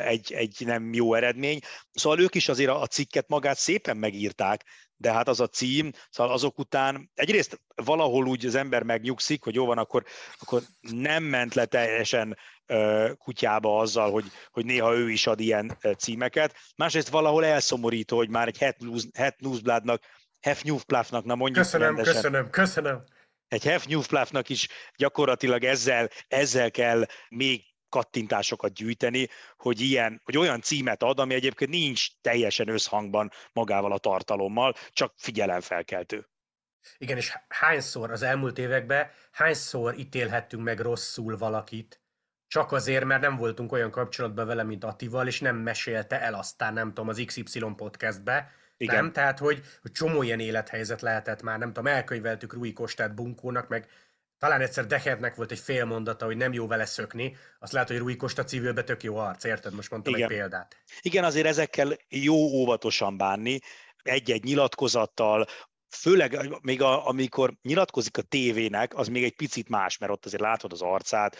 egy, 0.05 0.33
egy 0.33 0.63
nem 0.65 0.93
jó 0.93 1.13
eredmény. 1.13 1.59
Szóval 1.91 2.19
ők 2.19 2.35
is 2.35 2.49
azért 2.49 2.71
a 2.71 2.87
cikket 2.87 3.27
magát 3.27 3.57
szépen 3.57 3.97
megírták, 3.97 4.65
de 5.01 5.11
hát 5.13 5.27
az 5.27 5.39
a 5.39 5.47
cím, 5.47 5.91
szóval 6.09 6.33
azok 6.33 6.59
után 6.59 7.11
egyrészt 7.15 7.61
valahol 7.75 8.27
úgy 8.27 8.45
az 8.45 8.55
ember 8.55 8.83
megnyugszik, 8.83 9.43
hogy 9.43 9.55
jó 9.55 9.65
van, 9.65 9.77
akkor, 9.77 10.03
akkor 10.39 10.61
nem 10.79 11.23
ment 11.23 11.53
le 11.53 11.65
teljesen 11.65 12.37
kutyába 13.17 13.79
azzal, 13.79 14.11
hogy, 14.11 14.25
hogy 14.51 14.65
néha 14.65 14.95
ő 14.95 15.09
is 15.09 15.27
ad 15.27 15.39
ilyen 15.39 15.77
címeket. 15.97 16.55
Másrészt 16.75 17.09
valahol 17.09 17.45
elszomorító, 17.45 18.17
hogy 18.17 18.29
már 18.29 18.47
egy 18.47 18.57
Het 19.13 19.39
Newsbladnak, 19.39 20.01
Hef 20.41 20.61
Newsbladnak, 20.61 21.25
na 21.25 21.35
mondjuk 21.35 21.63
Köszönöm, 21.63 21.87
rendesen, 21.87 22.13
köszönöm, 22.13 22.49
köszönöm. 22.49 23.03
Egy 23.47 23.63
Hef 23.63 23.85
Newsbladnak 23.85 24.49
is 24.49 24.67
gyakorlatilag 24.95 25.63
ezzel, 25.63 26.09
ezzel 26.27 26.71
kell 26.71 27.05
még 27.29 27.68
kattintásokat 27.89 28.73
gyűjteni, 28.73 29.27
hogy, 29.57 29.81
ilyen, 29.81 30.21
hogy 30.23 30.37
olyan 30.37 30.61
címet 30.61 31.03
ad, 31.03 31.19
ami 31.19 31.33
egyébként 31.33 31.71
nincs 31.71 32.07
teljesen 32.21 32.67
összhangban 32.67 33.31
magával 33.53 33.91
a 33.91 33.97
tartalommal, 33.97 34.73
csak 34.89 35.13
figyelemfelkeltő. 35.17 36.27
Igen, 36.97 37.17
és 37.17 37.33
hányszor 37.47 38.11
az 38.11 38.21
elmúlt 38.21 38.57
években, 38.57 39.09
hányszor 39.31 39.97
ítélhettünk 39.97 40.63
meg 40.63 40.79
rosszul 40.79 41.37
valakit, 41.37 42.01
csak 42.47 42.71
azért, 42.71 43.05
mert 43.05 43.21
nem 43.21 43.35
voltunk 43.35 43.71
olyan 43.71 43.91
kapcsolatban 43.91 44.47
vele, 44.47 44.63
mint 44.63 44.83
Atival, 44.83 45.27
és 45.27 45.39
nem 45.39 45.55
mesélte 45.55 46.21
el 46.21 46.33
aztán, 46.33 46.73
nem 46.73 46.87
tudom, 46.87 47.07
az 47.07 47.23
XY 47.25 47.59
podcastbe, 47.75 48.51
igen. 48.77 48.95
Nem? 48.95 49.11
Tehát, 49.11 49.39
hogy, 49.39 49.61
hogy 49.81 49.91
csomó 49.91 50.21
ilyen 50.23 50.39
élethelyzet 50.39 51.01
lehetett 51.01 51.41
már, 51.41 51.59
nem 51.59 51.73
tudom, 51.73 51.93
elkönyveltük 51.93 52.53
Rui 52.53 52.73
Kostát 52.73 53.15
bunkónak, 53.15 53.67
meg 53.67 53.87
talán 54.39 54.61
egyszer 54.61 54.85
Dechertnek 54.85 55.35
volt 55.35 55.51
egy 55.51 55.59
fél 55.59 55.85
mondata, 55.85 56.25
hogy 56.25 56.37
nem 56.37 56.53
jó 56.53 56.67
vele 56.67 56.85
szökni, 56.85 57.37
azt 57.59 57.71
lehet, 57.71 57.87
hogy 57.87 57.97
Rui 57.97 58.15
Kosta 58.15 58.43
civilbe 58.43 58.83
tök 58.83 59.03
jó 59.03 59.15
arc, 59.15 59.43
érted? 59.43 59.73
Most 59.73 59.91
mondtam 59.91 60.13
Igen. 60.13 60.29
egy 60.29 60.37
példát. 60.37 60.75
Igen, 61.01 61.23
azért 61.23 61.45
ezekkel 61.45 61.97
jó 62.09 62.35
óvatosan 62.35 63.17
bánni, 63.17 63.59
egy-egy 64.03 64.43
nyilatkozattal, 64.43 65.45
főleg 65.89 66.57
még 66.61 66.81
a, 66.81 67.07
amikor 67.07 67.53
nyilatkozik 67.61 68.17
a 68.17 68.21
tévének, 68.21 68.97
az 68.97 69.07
még 69.07 69.23
egy 69.23 69.35
picit 69.35 69.69
más, 69.69 69.97
mert 69.97 70.11
ott 70.11 70.25
azért 70.25 70.41
látod 70.41 70.71
az 70.71 70.81
arcát, 70.81 71.37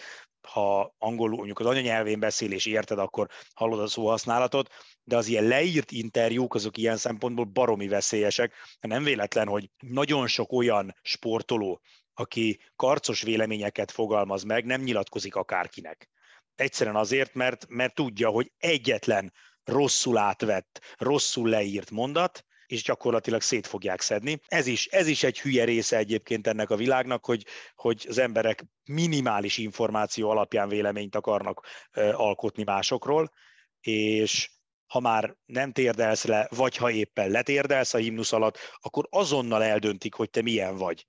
ha 0.48 0.94
angolul, 0.98 1.36
mondjuk 1.36 1.60
az 1.60 1.66
anyanyelvén 1.66 2.20
beszél 2.20 2.52
és 2.52 2.66
érted, 2.66 2.98
akkor 2.98 3.28
hallod 3.54 3.80
a 3.80 3.86
szóhasználatot, 3.86 4.70
de 5.04 5.16
az 5.16 5.26
ilyen 5.26 5.44
leírt 5.44 5.90
interjúk 5.90 6.54
azok 6.54 6.76
ilyen 6.76 6.96
szempontból 6.96 7.44
baromi 7.44 7.88
veszélyesek. 7.88 8.54
Nem 8.80 9.04
véletlen, 9.04 9.48
hogy 9.48 9.70
nagyon 9.78 10.26
sok 10.26 10.52
olyan 10.52 10.94
sportoló, 11.02 11.80
aki 12.14 12.60
karcos 12.76 13.22
véleményeket 13.22 13.90
fogalmaz 13.90 14.42
meg, 14.42 14.64
nem 14.64 14.80
nyilatkozik 14.80 15.34
akárkinek. 15.34 16.08
Egyszerűen 16.54 16.96
azért, 16.96 17.34
mert, 17.34 17.66
mert 17.68 17.94
tudja, 17.94 18.28
hogy 18.28 18.52
egyetlen 18.58 19.32
rosszul 19.64 20.18
átvett, 20.18 20.94
rosszul 20.98 21.48
leírt 21.48 21.90
mondat, 21.90 22.44
és 22.66 22.82
gyakorlatilag 22.82 23.40
szét 23.40 23.66
fogják 23.66 24.00
szedni. 24.00 24.40
Ez 24.46 24.66
is, 24.66 24.86
ez 24.86 25.06
is 25.06 25.22
egy 25.22 25.40
hülye 25.40 25.64
része 25.64 25.96
egyébként 25.96 26.46
ennek 26.46 26.70
a 26.70 26.76
világnak, 26.76 27.24
hogy, 27.24 27.46
hogy 27.74 28.06
az 28.08 28.18
emberek 28.18 28.64
minimális 28.84 29.58
információ 29.58 30.30
alapján 30.30 30.68
véleményt 30.68 31.14
akarnak 31.14 31.66
alkotni 32.12 32.62
másokról, 32.62 33.32
és 33.80 34.50
ha 34.86 35.00
már 35.00 35.36
nem 35.46 35.72
térdelsz 35.72 36.24
le, 36.24 36.48
vagy 36.50 36.76
ha 36.76 36.90
éppen 36.90 37.30
letérdelsz 37.30 37.94
a 37.94 37.98
himnusz 37.98 38.32
alatt, 38.32 38.58
akkor 38.76 39.06
azonnal 39.10 39.62
eldöntik, 39.62 40.14
hogy 40.14 40.30
te 40.30 40.42
milyen 40.42 40.76
vagy 40.76 41.06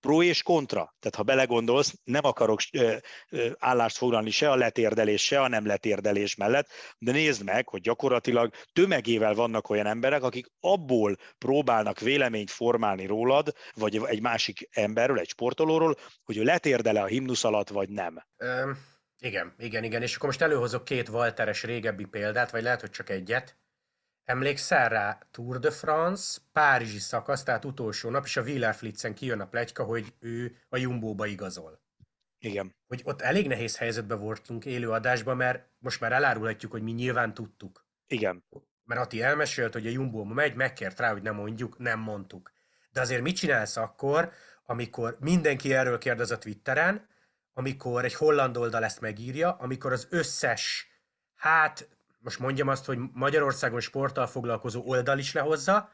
pro 0.00 0.22
és 0.22 0.42
kontra. 0.42 0.94
Tehát 0.98 1.16
ha 1.16 1.22
belegondolsz, 1.22 1.94
nem 2.04 2.24
akarok 2.24 2.60
állást 3.58 3.96
foglalni 3.96 4.30
se 4.30 4.50
a 4.50 4.56
letérdelés, 4.56 5.24
se 5.24 5.40
a 5.40 5.48
nem 5.48 5.66
letérdelés 5.66 6.34
mellett, 6.34 6.68
de 6.98 7.12
nézd 7.12 7.44
meg, 7.44 7.68
hogy 7.68 7.80
gyakorlatilag 7.80 8.52
tömegével 8.72 9.34
vannak 9.34 9.70
olyan 9.70 9.86
emberek, 9.86 10.22
akik 10.22 10.46
abból 10.60 11.16
próbálnak 11.38 12.00
véleményt 12.00 12.50
formálni 12.50 13.06
rólad, 13.06 13.52
vagy 13.74 14.00
egy 14.04 14.20
másik 14.20 14.68
emberről, 14.70 15.18
egy 15.18 15.28
sportolóról, 15.28 15.96
hogy 16.24 16.36
ő 16.36 16.42
letérdele 16.42 17.00
a 17.00 17.06
himnusz 17.06 17.44
alatt, 17.44 17.68
vagy 17.68 17.88
nem. 17.88 18.24
Um, 18.36 18.78
igen, 19.18 19.54
igen, 19.58 19.84
igen. 19.84 20.02
És 20.02 20.14
akkor 20.14 20.28
most 20.28 20.42
előhozok 20.42 20.84
két 20.84 21.08
Walteres 21.08 21.62
régebbi 21.62 22.04
példát, 22.04 22.50
vagy 22.50 22.62
lehet, 22.62 22.80
hogy 22.80 22.90
csak 22.90 23.10
egyet. 23.10 23.56
Emlékszel 24.28 24.88
rá, 24.88 25.18
Tour 25.30 25.58
de 25.58 25.70
France, 25.70 26.40
Párizsi 26.52 26.98
szakasz, 26.98 27.42
tehát 27.42 27.64
utolsó 27.64 28.10
nap, 28.10 28.24
és 28.24 28.36
a 28.36 28.42
Wielerflitzen 28.42 29.14
kijön 29.14 29.40
a 29.40 29.46
plegyka, 29.46 29.84
hogy 29.84 30.14
ő 30.18 30.56
a 30.68 30.76
Jumbo-ba 30.76 31.26
igazol. 31.26 31.80
Igen. 32.38 32.74
Hogy 32.86 33.00
ott 33.04 33.20
elég 33.20 33.46
nehéz 33.46 33.76
helyzetben 33.76 34.18
voltunk 34.18 34.64
élő 34.64 34.90
adásban, 34.90 35.36
mert 35.36 35.68
most 35.78 36.00
már 36.00 36.12
elárulhatjuk, 36.12 36.72
hogy 36.72 36.82
mi 36.82 36.92
nyilván 36.92 37.34
tudtuk. 37.34 37.86
Igen. 38.06 38.44
Mert 38.84 39.00
Ati 39.00 39.22
elmesélt, 39.22 39.72
hogy 39.72 39.86
a 39.86 39.90
Jumbo 39.90 40.24
megy, 40.24 40.54
megkért 40.54 40.98
rá, 40.98 41.12
hogy 41.12 41.22
nem 41.22 41.34
mondjuk, 41.34 41.78
nem 41.78 41.98
mondtuk. 41.98 42.52
De 42.90 43.00
azért 43.00 43.22
mit 43.22 43.36
csinálsz 43.36 43.76
akkor, 43.76 44.32
amikor 44.64 45.16
mindenki 45.20 45.74
erről 45.74 45.98
kérdez 45.98 46.30
a 46.30 46.38
Twitteren, 46.38 47.08
amikor 47.52 48.04
egy 48.04 48.14
holland 48.14 48.56
oldal 48.56 48.84
ezt 48.84 49.00
megírja, 49.00 49.52
amikor 49.52 49.92
az 49.92 50.06
összes, 50.10 50.88
hát 51.34 51.97
most 52.18 52.38
mondjam 52.38 52.68
azt, 52.68 52.84
hogy 52.84 52.98
Magyarországon 53.12 53.80
sporttal 53.80 54.26
foglalkozó 54.26 54.82
oldal 54.84 55.18
is 55.18 55.32
lehozza, 55.32 55.90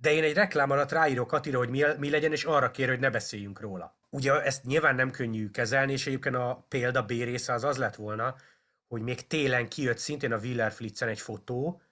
de 0.00 0.12
én 0.12 0.22
egy 0.22 0.34
reklám 0.34 0.70
alatt 0.70 0.92
ráírok 0.92 1.32
Atira, 1.32 1.58
hogy 1.58 1.68
mi, 1.68 1.82
mi 1.98 2.10
legyen, 2.10 2.32
és 2.32 2.44
arra 2.44 2.70
kér, 2.70 2.88
hogy 2.88 2.98
ne 2.98 3.10
beszéljünk 3.10 3.60
róla. 3.60 3.96
Ugye 4.10 4.42
ezt 4.42 4.64
nyilván 4.64 4.94
nem 4.94 5.10
könnyű 5.10 5.50
kezelni, 5.50 5.92
és 5.92 6.06
egyébként 6.06 6.34
a 6.34 6.66
példa 6.68 7.02
B 7.02 7.08
része 7.08 7.52
az 7.52 7.64
az 7.64 7.76
lett 7.76 7.94
volna, 7.94 8.34
hogy 8.88 9.02
még 9.02 9.26
télen 9.26 9.68
kijött 9.68 9.98
szintén 9.98 10.32
a 10.32 10.38
Willer 10.38 10.72
Flitzen 10.72 11.08
egy 11.08 11.20
fotó, 11.20 11.82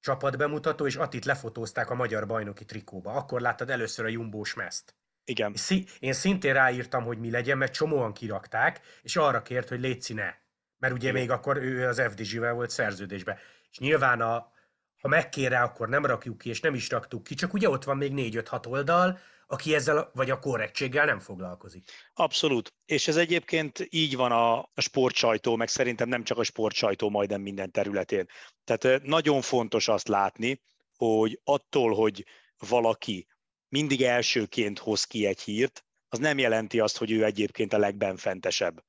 csapatbemutató, 0.00 0.86
és 0.86 0.96
Atit 0.96 1.24
lefotózták 1.24 1.90
a 1.90 1.94
magyar 1.94 2.26
bajnoki 2.26 2.64
trikóba. 2.64 3.12
Akkor 3.12 3.40
láttad 3.40 3.70
először 3.70 4.04
a 4.04 4.08
jumbós 4.08 4.54
meszt. 4.54 4.94
Igen. 5.24 5.54
Én 5.98 6.12
szintén 6.12 6.52
ráírtam, 6.52 7.04
hogy 7.04 7.18
mi 7.18 7.30
legyen, 7.30 7.58
mert 7.58 7.72
csomóan 7.72 8.12
kirakták, 8.12 8.80
és 9.02 9.16
arra 9.16 9.42
kért, 9.42 9.68
hogy 9.68 9.80
légy 9.80 10.12
ne. 10.14 10.34
Mert 10.78 10.94
ugye 10.94 11.12
még 11.12 11.30
akkor 11.30 11.56
ő 11.56 11.86
az 11.86 12.02
FDG-vel 12.10 12.52
volt 12.52 12.70
szerződésben. 12.70 13.36
És 13.70 13.78
nyilván 13.78 14.20
a, 14.20 14.52
ha 15.00 15.08
megkér 15.08 15.50
rá, 15.50 15.64
akkor 15.64 15.88
nem 15.88 16.06
rakjuk 16.06 16.38
ki, 16.38 16.48
és 16.48 16.60
nem 16.60 16.74
is 16.74 16.90
raktuk 16.90 17.22
ki, 17.22 17.34
csak 17.34 17.52
ugye 17.52 17.68
ott 17.68 17.84
van 17.84 17.96
még 17.96 18.12
4-5-6 18.14 18.66
oldal, 18.66 19.18
aki 19.46 19.74
ezzel, 19.74 20.10
vagy 20.14 20.30
a 20.30 20.38
korrektséggel 20.38 21.04
nem 21.04 21.18
foglalkozik. 21.18 21.90
Abszolút. 22.14 22.72
És 22.84 23.08
ez 23.08 23.16
egyébként 23.16 23.86
így 23.90 24.16
van 24.16 24.32
a, 24.32 24.58
a 24.58 24.80
sportsajtó, 24.80 25.56
meg 25.56 25.68
szerintem 25.68 26.08
nem 26.08 26.24
csak 26.24 26.38
a 26.38 26.42
sportsajtó 26.42 27.10
majdnem 27.10 27.40
minden 27.40 27.70
területén. 27.70 28.26
Tehát 28.64 29.02
nagyon 29.02 29.40
fontos 29.40 29.88
azt 29.88 30.08
látni, 30.08 30.62
hogy 30.96 31.40
attól, 31.44 31.94
hogy 31.94 32.24
valaki 32.58 33.26
mindig 33.68 34.02
elsőként 34.02 34.78
hoz 34.78 35.04
ki 35.04 35.26
egy 35.26 35.40
hírt, 35.40 35.84
az 36.08 36.18
nem 36.18 36.38
jelenti 36.38 36.80
azt, 36.80 36.96
hogy 36.96 37.10
ő 37.10 37.24
egyébként 37.24 37.72
a 37.72 37.78
legbenfentesebb. 37.78 38.84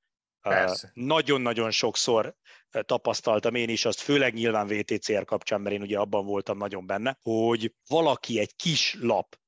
Persze. 0.50 0.92
Nagyon-nagyon 0.94 1.72
sokszor 1.72 2.36
tapasztaltam 2.82 3.56
én 3.56 3.70
is 3.70 3.86
azt, 3.86 4.00
főleg 4.00 4.34
nyilván 4.34 4.68
VTCR 4.68 5.26
kapcsán, 5.26 5.62
mert 5.62 5.76
én 5.76 5.82
ugye 5.82 5.98
abban 5.98 6.26
voltam 6.26 6.58
nagyon 6.58 6.86
benne, 6.86 7.18
hogy 7.22 7.74
valaki 7.88 8.40
egy 8.40 8.56
kis 8.56 8.98
lap 9.00 9.40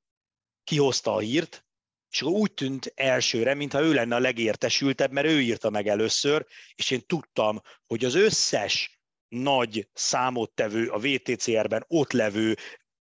kihozta 0.63 1.13
a 1.13 1.19
hírt, 1.19 1.65
és 2.11 2.21
akkor 2.21 2.33
úgy 2.33 2.53
tűnt 2.53 2.91
elsőre, 2.95 3.53
mintha 3.53 3.81
ő 3.81 3.93
lenne 3.93 4.15
a 4.15 4.19
legértesültebb, 4.19 5.11
mert 5.11 5.27
ő 5.27 5.41
írta 5.41 5.69
meg 5.69 5.87
először, 5.87 6.45
és 6.75 6.91
én 6.91 7.01
tudtam, 7.05 7.61
hogy 7.87 8.05
az 8.05 8.15
összes 8.15 8.99
nagy 9.27 9.89
számottevő 9.93 10.87
a 10.87 10.99
VTCR-ben 10.99 11.85
ott 11.87 12.11
levő 12.11 12.55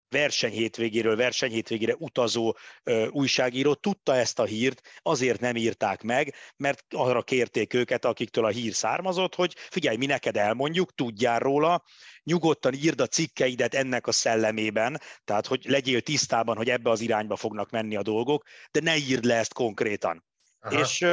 versenyhétvégéről 0.08 1.16
versenyhétvégére 1.16 1.94
utazó 1.98 2.56
ö, 2.82 3.06
újságíró 3.08 3.74
tudta 3.74 4.16
ezt 4.16 4.38
a 4.38 4.44
hírt, 4.44 4.80
azért 5.02 5.40
nem 5.40 5.56
írták 5.56 6.02
meg, 6.02 6.34
mert 6.56 6.84
arra 6.90 7.22
kérték 7.22 7.74
őket, 7.74 8.04
akiktől 8.04 8.44
a 8.44 8.48
hír 8.48 8.74
származott, 8.74 9.34
hogy 9.34 9.54
figyelj, 9.56 9.96
mi 9.96 10.06
neked 10.06 10.36
elmondjuk, 10.36 10.94
tudjál 10.94 11.38
róla, 11.38 11.84
nyugodtan 12.22 12.74
írd 12.74 13.00
a 13.00 13.06
cikkeidet 13.06 13.74
ennek 13.74 14.06
a 14.06 14.12
szellemében, 14.12 15.00
tehát 15.24 15.46
hogy 15.46 15.64
legyél 15.64 16.00
tisztában, 16.00 16.56
hogy 16.56 16.70
ebbe 16.70 16.90
az 16.90 17.00
irányba 17.00 17.36
fognak 17.36 17.70
menni 17.70 17.96
a 17.96 18.02
dolgok, 18.02 18.44
de 18.70 18.80
ne 18.80 18.96
írd 18.96 19.24
le 19.24 19.34
ezt 19.34 19.52
konkrétan. 19.52 20.24
Aha. 20.60 20.80
És 20.80 21.06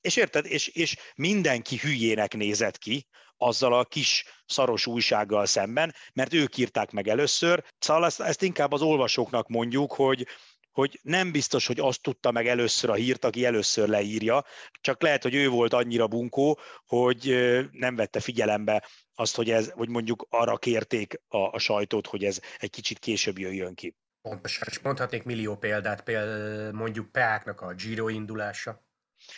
és 0.00 0.16
érted, 0.16 0.46
és, 0.46 0.68
és 0.68 0.96
mindenki 1.14 1.76
hülyének 1.76 2.34
nézett 2.34 2.78
ki, 2.78 3.06
azzal 3.40 3.74
a 3.74 3.84
kis 3.84 4.24
szaros 4.46 4.86
újsággal 4.86 5.46
szemben, 5.46 5.94
mert 6.12 6.34
ők 6.34 6.56
írták 6.56 6.90
meg 6.90 7.08
először. 7.08 7.64
Szóval 7.78 8.04
ezt, 8.04 8.20
ezt 8.20 8.42
inkább 8.42 8.72
az 8.72 8.82
olvasóknak 8.82 9.48
mondjuk, 9.48 9.92
hogy, 9.92 10.26
hogy 10.70 10.98
nem 11.02 11.32
biztos, 11.32 11.66
hogy 11.66 11.80
azt 11.80 12.02
tudta 12.02 12.30
meg 12.30 12.46
először 12.46 12.90
a 12.90 12.94
hírt, 12.94 13.24
aki 13.24 13.44
először 13.44 13.88
leírja, 13.88 14.44
csak 14.80 15.02
lehet, 15.02 15.22
hogy 15.22 15.34
ő 15.34 15.48
volt 15.48 15.72
annyira 15.72 16.06
bunkó, 16.06 16.58
hogy 16.86 17.36
nem 17.72 17.96
vette 17.96 18.20
figyelembe 18.20 18.88
azt, 19.14 19.36
hogy, 19.36 19.50
ez, 19.50 19.70
hogy 19.70 19.88
mondjuk 19.88 20.26
arra 20.30 20.56
kérték 20.56 21.20
a, 21.28 21.38
a 21.38 21.58
sajtót, 21.58 22.06
hogy 22.06 22.24
ez 22.24 22.40
egy 22.58 22.70
kicsit 22.70 22.98
később 22.98 23.38
jöjjön 23.38 23.74
ki. 23.74 23.96
Pontosan, 24.22 24.68
és 24.70 24.78
mondhatnék 24.78 25.22
millió 25.22 25.56
példát, 25.56 26.02
például 26.02 26.72
mondjuk 26.72 27.12
Peáknak 27.12 27.60
a 27.60 27.74
Giro 27.74 28.08
indulása. 28.08 28.84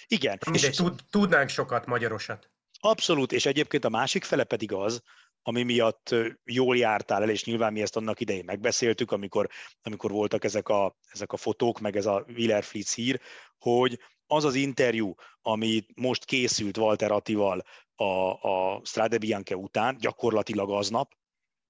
Igen. 0.06 0.38
Mindegy, 0.44 0.70
és 0.70 0.76
tud, 0.76 1.00
tudnánk 1.10 1.48
sokat 1.48 1.86
magyarosat. 1.86 2.51
Abszolút, 2.84 3.32
és 3.32 3.46
egyébként 3.46 3.84
a 3.84 3.88
másik 3.88 4.24
fele 4.24 4.44
pedig 4.44 4.72
az, 4.72 5.02
ami 5.42 5.62
miatt 5.62 6.14
jól 6.44 6.76
jártál 6.76 7.22
el, 7.22 7.30
és 7.30 7.44
nyilván 7.44 7.72
mi 7.72 7.80
ezt 7.82 7.96
annak 7.96 8.20
idején 8.20 8.44
megbeszéltük, 8.44 9.10
amikor, 9.10 9.48
amikor 9.82 10.10
voltak 10.10 10.44
ezek 10.44 10.68
a, 10.68 10.96
ezek 11.06 11.32
a 11.32 11.36
fotók, 11.36 11.80
meg 11.80 11.96
ez 11.96 12.06
a 12.06 12.24
Willer 12.28 12.64
Fritz 12.64 12.94
hír, 12.94 13.20
hogy 13.58 14.00
az 14.26 14.44
az 14.44 14.54
interjú, 14.54 15.14
ami 15.40 15.84
most 15.94 16.24
készült 16.24 16.76
Walter 16.76 17.10
Attival 17.10 17.64
a, 17.94 18.04
a 18.48 18.80
Strade 18.84 19.18
Bianche 19.18 19.56
után, 19.56 19.96
gyakorlatilag 19.96 20.70
aznap, 20.70 21.12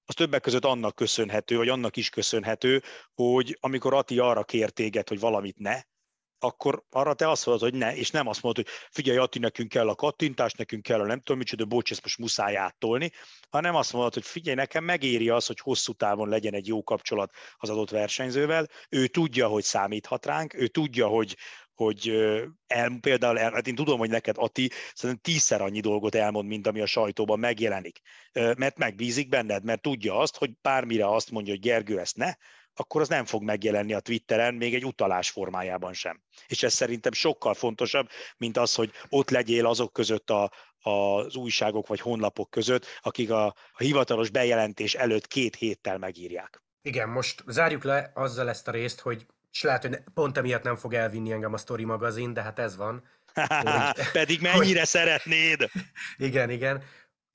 az 0.05 0.15
többek 0.15 0.41
között 0.41 0.65
annak 0.65 0.95
köszönhető, 0.95 1.57
vagy 1.57 1.69
annak 1.69 1.97
is 1.97 2.09
köszönhető, 2.09 2.81
hogy 3.13 3.57
amikor 3.59 3.93
Ati 3.93 4.19
arra 4.19 4.43
kér 4.43 4.71
hogy 5.07 5.19
valamit 5.19 5.57
ne, 5.57 5.81
akkor 6.43 6.83
arra 6.89 7.13
te 7.13 7.29
azt 7.29 7.45
mondod, 7.45 7.69
hogy 7.69 7.79
ne, 7.79 7.95
és 7.95 8.11
nem 8.11 8.27
azt 8.27 8.41
mondod, 8.41 8.65
hogy 8.65 8.75
figyelj, 8.91 9.17
Ati, 9.17 9.39
nekünk 9.39 9.69
kell 9.69 9.89
a 9.89 9.95
kattintás, 9.95 10.53
nekünk 10.53 10.83
kell 10.83 10.99
a 10.99 11.05
nem 11.05 11.19
tudom 11.19 11.37
micsoda, 11.37 11.65
bocs, 11.65 11.91
ezt 11.91 12.03
most 12.03 12.17
muszáj 12.17 12.57
áttolni, 12.57 13.11
hanem 13.49 13.75
azt 13.75 13.93
mondod, 13.93 14.13
hogy 14.13 14.25
figyelj, 14.25 14.55
nekem 14.55 14.83
megéri 14.83 15.29
az, 15.29 15.45
hogy 15.45 15.59
hosszú 15.59 15.93
távon 15.93 16.29
legyen 16.29 16.53
egy 16.53 16.67
jó 16.67 16.83
kapcsolat 16.83 17.33
az 17.55 17.69
adott 17.69 17.89
versenyzővel, 17.89 18.67
ő 18.89 19.07
tudja, 19.07 19.47
hogy 19.47 19.63
számíthat 19.63 20.25
ránk, 20.25 20.53
ő 20.53 20.67
tudja, 20.67 21.07
hogy, 21.07 21.37
hogy 21.73 22.09
el, 22.67 22.97
például, 23.01 23.39
el, 23.39 23.51
hát 23.51 23.67
én 23.67 23.75
tudom, 23.75 23.99
hogy 23.99 24.09
neked 24.09 24.35
Ati 24.37 24.71
szerintem 24.93 25.33
tízszer 25.33 25.61
annyi 25.61 25.79
dolgot 25.79 26.15
elmond, 26.15 26.47
mint 26.47 26.67
ami 26.67 26.81
a 26.81 26.85
sajtóban 26.85 27.39
megjelenik, 27.39 27.99
mert 28.33 28.77
megbízik 28.77 29.29
benned, 29.29 29.63
mert 29.63 29.81
tudja 29.81 30.17
azt, 30.17 30.37
hogy 30.37 30.51
bármire 30.61 31.07
azt 31.07 31.31
mondja, 31.31 31.53
hogy 31.53 31.61
Gergő 31.61 31.99
ezt 31.99 32.15
ne, 32.15 32.33
akkor 32.75 33.01
az 33.01 33.07
nem 33.07 33.25
fog 33.25 33.43
megjelenni 33.43 33.93
a 33.93 33.99
Twitteren, 33.99 34.53
még 34.53 34.75
egy 34.75 34.85
utalás 34.85 35.29
formájában 35.29 35.93
sem. 35.93 36.21
És 36.47 36.63
ez 36.63 36.73
szerintem 36.73 37.11
sokkal 37.11 37.53
fontosabb, 37.53 38.09
mint 38.37 38.57
az, 38.57 38.75
hogy 38.75 38.91
ott 39.09 39.29
legyél 39.29 39.65
azok 39.65 39.93
között 39.93 40.29
a, 40.29 40.51
az 40.79 41.35
újságok 41.35 41.87
vagy 41.87 41.99
honlapok 41.99 42.49
között, 42.49 42.85
akik 43.01 43.31
a, 43.31 43.45
a 43.45 43.55
hivatalos 43.77 44.29
bejelentés 44.29 44.93
előtt 44.93 45.27
két 45.27 45.55
héttel 45.55 45.97
megírják. 45.97 46.61
Igen, 46.81 47.09
most 47.09 47.43
zárjuk 47.47 47.83
le 47.83 48.11
azzal 48.13 48.49
ezt 48.49 48.67
a 48.67 48.71
részt, 48.71 48.99
hogy 48.99 49.25
és 49.51 49.61
lehet, 49.61 49.81
hogy 49.81 49.99
pont 50.13 50.37
emiatt 50.37 50.63
nem 50.63 50.75
fog 50.75 50.93
elvinni 50.93 51.31
engem 51.31 51.53
a 51.53 51.57
Story 51.57 51.83
magazin, 51.83 52.33
de 52.33 52.41
hát 52.41 52.59
ez 52.59 52.75
van. 52.75 53.03
hogy, 53.33 54.11
Pedig 54.11 54.41
mennyire 54.51 54.79
hogy... 54.79 54.87
szeretnéd! 54.87 55.69
igen, 56.17 56.49
igen. 56.49 56.83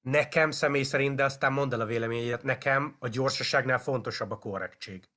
Nekem 0.01 0.51
személy 0.51 0.83
szerint, 0.83 1.17
de 1.17 1.25
aztán 1.25 1.53
mondd 1.53 1.73
el 1.73 1.81
a 1.81 1.85
véleményedet, 1.87 2.43
nekem 2.43 2.97
a 2.99 3.09
gyorsaságnál 3.09 3.79
fontosabb 3.79 4.31
a 4.31 4.39
korrektség. 4.39 5.09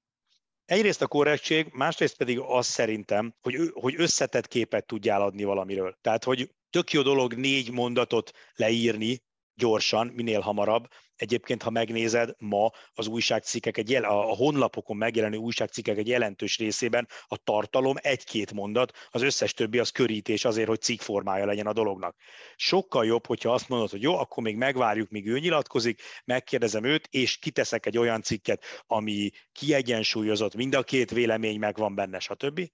Egyrészt 0.71 1.01
a 1.01 1.07
korrektség, 1.07 1.67
másrészt 1.71 2.17
pedig 2.17 2.39
az 2.39 2.65
szerintem, 2.65 3.35
hogy, 3.41 3.55
hogy 3.73 3.93
összetett 3.97 4.47
képet 4.47 4.85
tudjál 4.85 5.21
adni 5.21 5.43
valamiről. 5.43 5.97
Tehát, 6.01 6.23
hogy 6.23 6.51
tök 6.69 6.91
jó 6.91 7.01
dolog 7.01 7.33
négy 7.33 7.71
mondatot 7.71 8.31
leírni, 8.55 9.21
gyorsan, 9.55 10.07
minél 10.07 10.39
hamarabb. 10.39 10.87
Egyébként, 11.15 11.63
ha 11.63 11.69
megnézed, 11.69 12.35
ma 12.37 12.69
az 12.93 13.07
újságcikkek, 13.07 13.77
egy 13.77 13.89
jel, 13.89 14.03
a 14.03 14.35
honlapokon 14.35 14.97
megjelenő 14.97 15.37
újságcikkek 15.37 15.97
egy 15.97 16.07
jelentős 16.07 16.57
részében 16.57 17.07
a 17.27 17.37
tartalom 17.37 17.95
egy-két 17.97 18.53
mondat, 18.53 18.91
az 19.09 19.21
összes 19.21 19.53
többi 19.53 19.79
az 19.79 19.89
körítés 19.89 20.45
azért, 20.45 20.67
hogy 20.67 20.81
cikk 20.81 20.99
formája 20.99 21.45
legyen 21.45 21.67
a 21.67 21.73
dolognak. 21.73 22.15
Sokkal 22.55 23.05
jobb, 23.05 23.25
hogyha 23.25 23.53
azt 23.53 23.69
mondod, 23.69 23.89
hogy 23.89 24.01
jó, 24.01 24.17
akkor 24.17 24.43
még 24.43 24.55
megvárjuk, 24.55 25.09
míg 25.09 25.27
ő 25.27 25.39
nyilatkozik, 25.39 26.01
megkérdezem 26.25 26.83
őt, 26.83 27.07
és 27.11 27.37
kiteszek 27.37 27.85
egy 27.85 27.97
olyan 27.97 28.21
cikket, 28.21 28.63
ami 28.87 29.29
kiegyensúlyozott, 29.51 30.55
mind 30.55 30.75
a 30.75 30.83
két 30.83 31.11
vélemény 31.11 31.59
megvan 31.59 31.95
benne, 31.95 32.19
stb. 32.19 32.69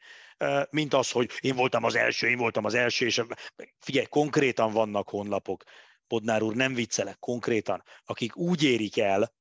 Mint 0.70 0.94
az, 0.94 1.12
hogy 1.12 1.30
én 1.40 1.56
voltam 1.56 1.84
az 1.84 1.96
első, 1.96 2.28
én 2.28 2.38
voltam 2.38 2.66
az 2.66 2.74
első, 2.74 3.06
és 3.06 3.22
figyelj, 3.80 4.06
konkrétan 4.06 4.72
vannak 4.72 5.10
honlapok, 5.10 5.64
Bodnár 6.08 6.42
úr, 6.42 6.56
nem 6.56 6.74
viccelek 6.74 7.20
konkrétan, 7.20 7.84
akik 8.06 8.36
úgy 8.36 8.64
érik 8.64 8.98
el, 8.98 9.34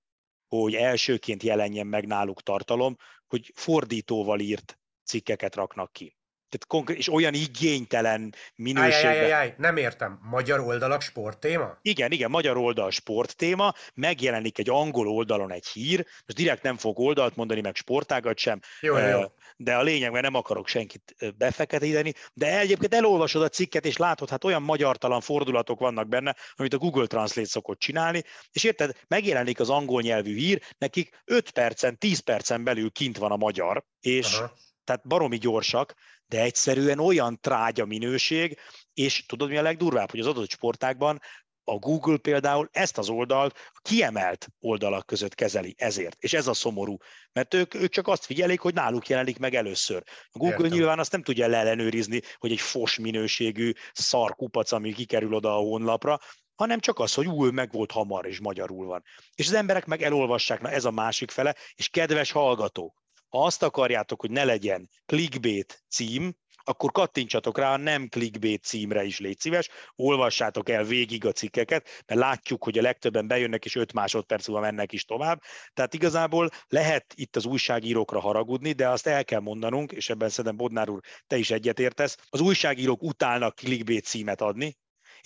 hogy 0.49 0.75
elsőként 0.75 1.42
jelenjen 1.42 1.87
meg 1.87 2.06
náluk 2.06 2.42
tartalom, 2.42 2.96
hogy 3.26 3.52
fordítóval 3.54 4.40
írt 4.40 4.78
cikkeket 5.04 5.54
raknak 5.54 5.92
ki. 5.92 6.16
Tehát 6.57 6.67
konkrét, 6.67 6.99
és 6.99 7.13
olyan 7.13 7.35
igénytelen 7.35 8.35
minőségben. 8.55 9.11
Áj, 9.11 9.19
áj, 9.19 9.33
áj, 9.33 9.55
nem 9.59 9.77
értem. 9.77 10.19
Magyar 10.23 10.61
oldalak 10.61 11.03
sporttéma? 11.03 11.79
Igen, 11.83 12.13
igen, 12.13 12.31
magyar 12.31 12.57
oldal 12.57 12.91
sporttéma, 12.91 13.75
megjelenik 13.95 14.59
egy 14.59 14.71
angol 14.71 15.09
oldalon 15.09 15.53
egy 15.53 15.67
hír, 15.67 16.07
most 16.27 16.35
direkt 16.35 16.63
nem 16.63 16.77
fog 16.77 16.99
oldalt 16.99 17.37
mondani, 17.37 17.61
meg 17.61 17.77
sportágat 17.77 18.39
sem, 18.39 18.61
jó, 18.81 18.99
jó. 18.99 19.21
de 19.57 19.77
a 19.77 19.83
lényeg, 19.83 20.11
mert 20.11 20.25
nem 20.25 20.35
akarok 20.35 20.69
senkit 20.69 21.15
befeketíteni, 21.37 22.13
de 22.35 22.59
egyébként 22.59 22.95
elolvasod 22.95 23.43
a 23.43 23.49
cikket, 23.49 23.87
és 23.87 23.97
látod, 23.97 24.29
hát 24.29 24.45
olyan 24.45 24.63
magyartalan 24.63 25.21
fordulatok 25.21 25.79
vannak 25.79 26.09
benne, 26.09 26.37
amit 26.57 26.75
a 26.75 26.79
Google 26.79 27.07
Translate 27.07 27.49
szokott 27.49 27.79
csinálni, 27.79 28.23
és 28.53 28.65
érted, 28.65 28.97
megjelenik 29.09 29.61
az 29.61 29.71
angol 29.71 30.03
nyelvű 30.03 30.35
hír, 30.35 30.63
nekik 30.79 31.23
5 31.25 31.51
percen, 31.51 31.99
10 31.99 32.19
percen 32.19 32.65
belül 32.65 32.91
kint 32.91 33.19
van 33.19 33.33
a 33.33 33.37
magyar, 33.37 33.85
és 34.01 34.35
Aha. 34.35 34.53
tehát 34.85 35.07
baromi 35.07 35.37
gyorsak, 35.37 35.95
de 36.28 36.40
egyszerűen 36.40 36.99
olyan 36.99 37.40
trágya 37.40 37.85
minőség, 37.85 38.59
és 38.95 39.26
tudod 39.26 39.49
mi 39.49 39.56
a 39.56 39.62
legdurvább, 39.62 40.11
hogy 40.11 40.21
az 40.21 40.26
adott 40.26 40.50
sportákban 40.50 41.21
a 41.68 41.78
Google 41.78 42.16
például 42.16 42.68
ezt 42.73 42.99
az 42.99 43.09
oldalt 43.09 43.56
a 43.73 43.80
kiemelt 43.83 44.49
oldalak 44.61 45.06
között 45.06 45.35
kezeli 45.35 45.75
ezért, 45.78 46.16
és 46.21 46.33
ez 46.33 46.47
a 46.47 46.54
szomorú, 46.54 46.97
mert 47.33 47.54
ők, 47.54 47.75
ők 47.75 47.90
csak 47.90 48.09
azt 48.09 48.25
figyelik, 48.25 48.61
hogy 48.61 48.75
náluk 48.75 49.09
jelenik 49.09 49.38
meg 49.38 49.54
először. 49.54 50.02
A 50.30 50.38
Google 50.38 50.56
Értem. 50.56 50.71
nyilván 50.71 50.99
azt 50.99 51.12
nem 51.12 51.23
tudja 51.23 51.47
leellenőrizni, 51.47 52.21
hogy 52.38 52.52
egy 52.52 52.61
fos 52.61 52.99
minőségű 52.99 53.73
szar 53.92 54.35
kupac, 54.35 54.73
ami 54.73 54.92
kikerül 54.92 55.35
oda 55.35 55.56
a 55.56 55.61
honlapra, 55.61 56.18
hanem 56.54 56.80
csak 56.80 56.99
az, 56.99 57.14
hogy 57.14 57.26
új, 57.26 57.50
meg 57.50 57.73
volt 57.73 57.90
hamar, 57.90 58.26
és 58.26 58.40
magyarul 58.40 58.87
van. 58.87 59.02
És 59.35 59.47
az 59.47 59.54
emberek 59.54 59.87
meg 59.87 60.02
elolvassák, 60.02 60.61
na 60.61 60.71
ez 60.71 60.85
a 60.85 60.90
másik 60.90 61.30
fele, 61.30 61.54
és 61.75 61.88
kedves 61.88 62.30
hallgatók, 62.30 63.06
ha 63.37 63.45
azt 63.45 63.62
akarjátok, 63.62 64.21
hogy 64.21 64.31
ne 64.31 64.45
legyen 64.45 64.88
clickbait 65.07 65.85
cím, 65.88 66.35
akkor 66.69 66.93
kattintsatok 66.93 67.59
rá 67.59 67.73
a 67.73 67.76
nem 67.76 68.09
clickbait 68.09 68.64
címre 68.64 69.05
is, 69.05 69.19
légy 69.19 69.38
szíves, 69.38 69.69
olvassátok 69.97 70.69
el 70.69 70.85
végig 70.85 71.26
a 71.26 71.33
cikkeket, 71.33 71.88
mert 72.07 72.21
látjuk, 72.21 72.64
hogy 72.64 72.78
a 72.78 72.83
legtöbben 72.83 73.26
bejönnek, 73.26 73.64
és 73.64 73.75
5 73.75 73.93
másodperc 73.93 74.47
múlva 74.47 74.62
mennek 74.62 74.93
is 74.93 75.05
tovább. 75.05 75.43
Tehát 75.73 75.95
igazából 75.95 76.50
lehet 76.69 77.12
itt 77.16 77.37
az 77.37 77.45
újságírókra 77.45 78.21
haragudni, 78.21 78.73
de 78.73 78.88
azt 78.88 79.07
el 79.07 79.25
kell 79.25 79.40
mondanunk, 79.40 79.93
és 79.93 80.11
ebben 80.11 80.28
szerintem 80.28 80.57
Bodnár 80.57 80.88
úr, 80.88 81.00
te 81.26 81.37
is 81.37 81.50
egyetértesz, 81.50 82.16
az 82.28 82.40
újságírók 82.40 83.02
utálnak 83.02 83.55
clickbait 83.55 84.05
címet 84.05 84.40
adni, 84.40 84.76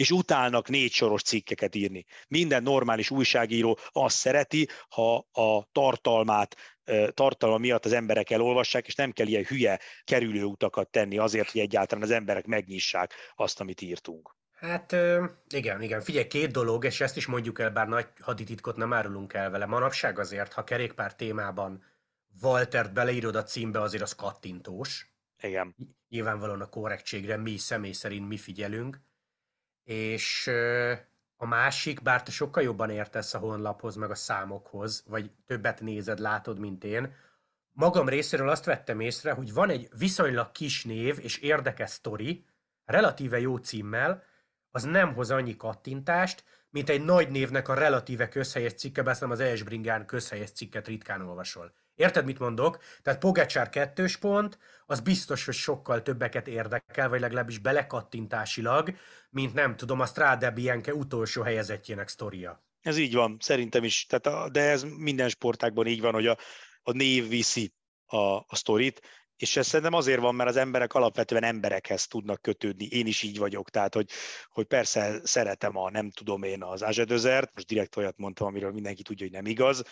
és 0.01 0.11
utálnak 0.11 0.69
négy 0.69 0.93
soros 0.93 1.23
cikkeket 1.23 1.75
írni. 1.75 2.05
Minden 2.29 2.63
normális 2.63 3.11
újságíró 3.11 3.79
azt 3.89 4.17
szereti, 4.17 4.69
ha 4.89 5.17
a 5.33 5.69
tartalmát 5.73 6.57
tartalma 7.15 7.59
miatt 7.59 7.85
az 7.85 7.93
emberek 7.93 8.31
elolvassák, 8.31 8.87
és 8.87 8.95
nem 8.95 9.11
kell 9.11 9.27
ilyen 9.27 9.45
hülye 9.45 9.81
kerülő 10.05 10.45
utakat 10.45 10.91
tenni 10.91 11.19
azért, 11.19 11.51
hogy 11.51 11.61
egyáltalán 11.61 12.05
az 12.05 12.11
emberek 12.11 12.47
megnyissák 12.47 13.15
azt, 13.35 13.61
amit 13.61 13.81
írtunk. 13.81 14.37
Hát 14.53 14.97
igen, 15.49 15.83
igen. 15.83 16.01
Figyelj, 16.01 16.27
két 16.27 16.51
dolog, 16.51 16.85
és 16.85 17.01
ezt 17.01 17.17
is 17.17 17.27
mondjuk 17.27 17.59
el, 17.59 17.71
bár 17.71 17.89
nagy 17.89 18.07
hadititkot 18.21 18.77
nem 18.77 18.93
árulunk 18.93 19.33
el 19.33 19.51
vele. 19.51 19.67
Manapság 19.67 20.19
azért, 20.19 20.53
ha 20.53 20.65
kerékpár 20.65 21.15
témában 21.15 21.85
Waltert 22.43 22.93
beleírod 22.93 23.37
a 23.37 23.43
címbe, 23.43 23.81
azért 23.81 24.03
az 24.03 24.15
kattintós. 24.15 25.15
Igen. 25.43 25.77
Nyilvánvalóan 26.09 26.61
a 26.61 26.69
korrektségre 26.69 27.37
mi 27.37 27.57
személy 27.57 27.93
szerint 27.93 28.29
mi 28.29 28.37
figyelünk. 28.37 29.09
És 29.91 30.51
a 31.37 31.47
másik, 31.47 32.03
bár 32.03 32.23
te 32.23 32.31
sokkal 32.31 32.63
jobban 32.63 32.91
értesz 32.91 33.35
a 33.35 33.39
honlaphoz, 33.39 33.97
meg 33.97 34.11
a 34.11 34.15
számokhoz, 34.15 35.05
vagy 35.07 35.31
többet 35.47 35.81
nézed, 35.81 36.19
látod, 36.19 36.59
mint 36.59 36.85
én, 36.85 37.15
magam 37.73 38.09
részéről 38.09 38.49
azt 38.49 38.65
vettem 38.65 39.01
észre, 39.01 39.33
hogy 39.33 39.53
van 39.53 39.71
egy 39.71 39.89
viszonylag 39.99 40.53
kis 40.53 40.85
név 40.85 41.19
és 41.21 41.39
érdekes 41.39 41.91
sztori, 41.91 42.47
relatíve 42.85 43.41
jó 43.41 43.57
címmel, 43.57 44.23
az 44.71 44.83
nem 44.83 45.15
hoz 45.15 45.31
annyi 45.31 45.57
kattintást, 45.57 46.45
mint 46.71 46.89
egy 46.89 47.05
nagy 47.05 47.31
névnek 47.31 47.69
a 47.69 47.75
relatíve 47.75 48.29
közhelyes 48.29 48.73
cikke, 48.73 49.03
bár 49.03 49.17
az 49.23 49.41
Esbringán 49.41 50.07
közhelyes 50.07 50.51
cikket 50.51 50.87
ritkán 50.87 51.29
olvasol. 51.29 51.73
Érted, 51.95 52.25
mit 52.25 52.39
mondok? 52.39 52.79
Tehát 53.03 53.21
Pogacsár 53.21 53.69
kettős 53.69 54.17
pont, 54.17 54.59
az 54.87 55.01
biztos, 55.01 55.45
hogy 55.45 55.55
sokkal 55.55 56.03
többeket 56.03 56.49
érdekel, 56.49 57.09
vagy 57.09 57.21
legalábbis 57.21 57.59
belekattintásilag, 57.59 58.95
mint 59.31 59.55
nem 59.55 59.77
tudom, 59.77 60.01
a 60.01 60.07
Strade 60.07 60.51
Bianche 60.51 60.95
utolsó 60.95 61.43
helyezettjének 61.43 62.09
sztoria. 62.09 62.65
Ez 62.81 62.97
így 62.97 63.15
van, 63.15 63.37
szerintem 63.41 63.85
is. 63.85 64.07
Tehát 64.07 64.27
a, 64.27 64.49
de 64.49 64.61
ez 64.61 64.83
minden 64.83 65.29
sportákban 65.29 65.87
így 65.87 66.01
van, 66.01 66.13
hogy 66.13 66.27
a, 66.27 66.39
a 66.83 66.93
név 66.93 67.29
viszi 67.29 67.75
a, 68.07 68.17
a 68.37 68.57
sztorit, 68.57 69.01
és 69.41 69.57
ez 69.57 69.67
szerintem 69.67 69.95
azért 69.95 70.21
van, 70.21 70.35
mert 70.35 70.49
az 70.49 70.57
emberek 70.57 70.95
alapvetően 70.95 71.43
emberekhez 71.45 72.07
tudnak 72.07 72.43
kötődni. 72.43 72.85
Én 72.85 73.07
is 73.07 73.23
így 73.23 73.39
vagyok, 73.39 73.71
tehát 73.71 73.95
hogy, 73.95 74.11
hogy 74.49 74.67
persze 74.67 75.21
szeretem 75.23 75.77
a, 75.77 75.91
nem 75.91 76.11
tudom 76.11 76.43
én, 76.43 76.63
az 76.63 76.83
Azsedözert, 76.83 77.55
most 77.55 77.67
direkt 77.67 77.97
olyat 77.97 78.19
mondtam, 78.19 78.47
amiről 78.47 78.73
mindenki 78.73 79.03
tudja, 79.03 79.27
hogy 79.27 79.35
nem 79.35 79.47
igaz, 79.47 79.83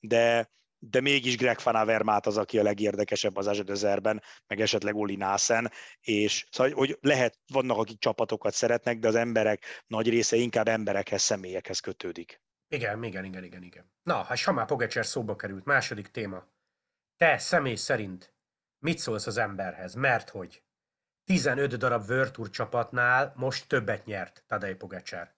de, 0.00 0.50
de 0.78 1.00
mégis 1.00 1.36
Greg 1.36 1.58
Van 1.62 1.74
Avermaet 1.74 2.26
az, 2.26 2.36
aki 2.36 2.58
a 2.58 2.62
legérdekesebb 2.62 3.36
az 3.36 3.46
Azsedözerben, 3.46 4.22
meg 4.46 4.60
esetleg 4.60 4.94
Oli 4.94 5.16
Násen, 5.16 5.70
és 6.00 6.46
szóval, 6.50 6.72
hogy 6.72 6.98
lehet, 7.00 7.38
vannak, 7.52 7.78
akik 7.78 7.98
csapatokat 7.98 8.54
szeretnek, 8.54 8.98
de 8.98 9.08
az 9.08 9.14
emberek 9.14 9.84
nagy 9.86 10.08
része 10.08 10.36
inkább 10.36 10.68
emberekhez, 10.68 11.22
személyekhez 11.22 11.80
kötődik. 11.80 12.40
Igen, 12.68 13.02
igen, 13.02 13.24
igen, 13.24 13.44
igen, 13.44 13.62
igen. 13.62 13.92
Na, 14.02 14.14
ha 14.14 14.34
Samá 14.34 14.64
Pogacser 14.64 15.06
szóba 15.06 15.36
került, 15.36 15.64
második 15.64 16.06
téma. 16.06 16.46
Te 17.16 17.38
személy 17.38 17.74
szerint 17.74 18.35
mit 18.78 18.98
szólsz 18.98 19.26
az 19.26 19.36
emberhez? 19.36 19.94
Mert 19.94 20.30
hogy 20.30 20.62
15 21.24 21.76
darab 21.76 22.10
World 22.10 22.50
csapatnál 22.50 23.32
most 23.36 23.68
többet 23.68 24.04
nyert 24.04 24.44
Tadej 24.46 24.74
Pogacar. 24.74 25.34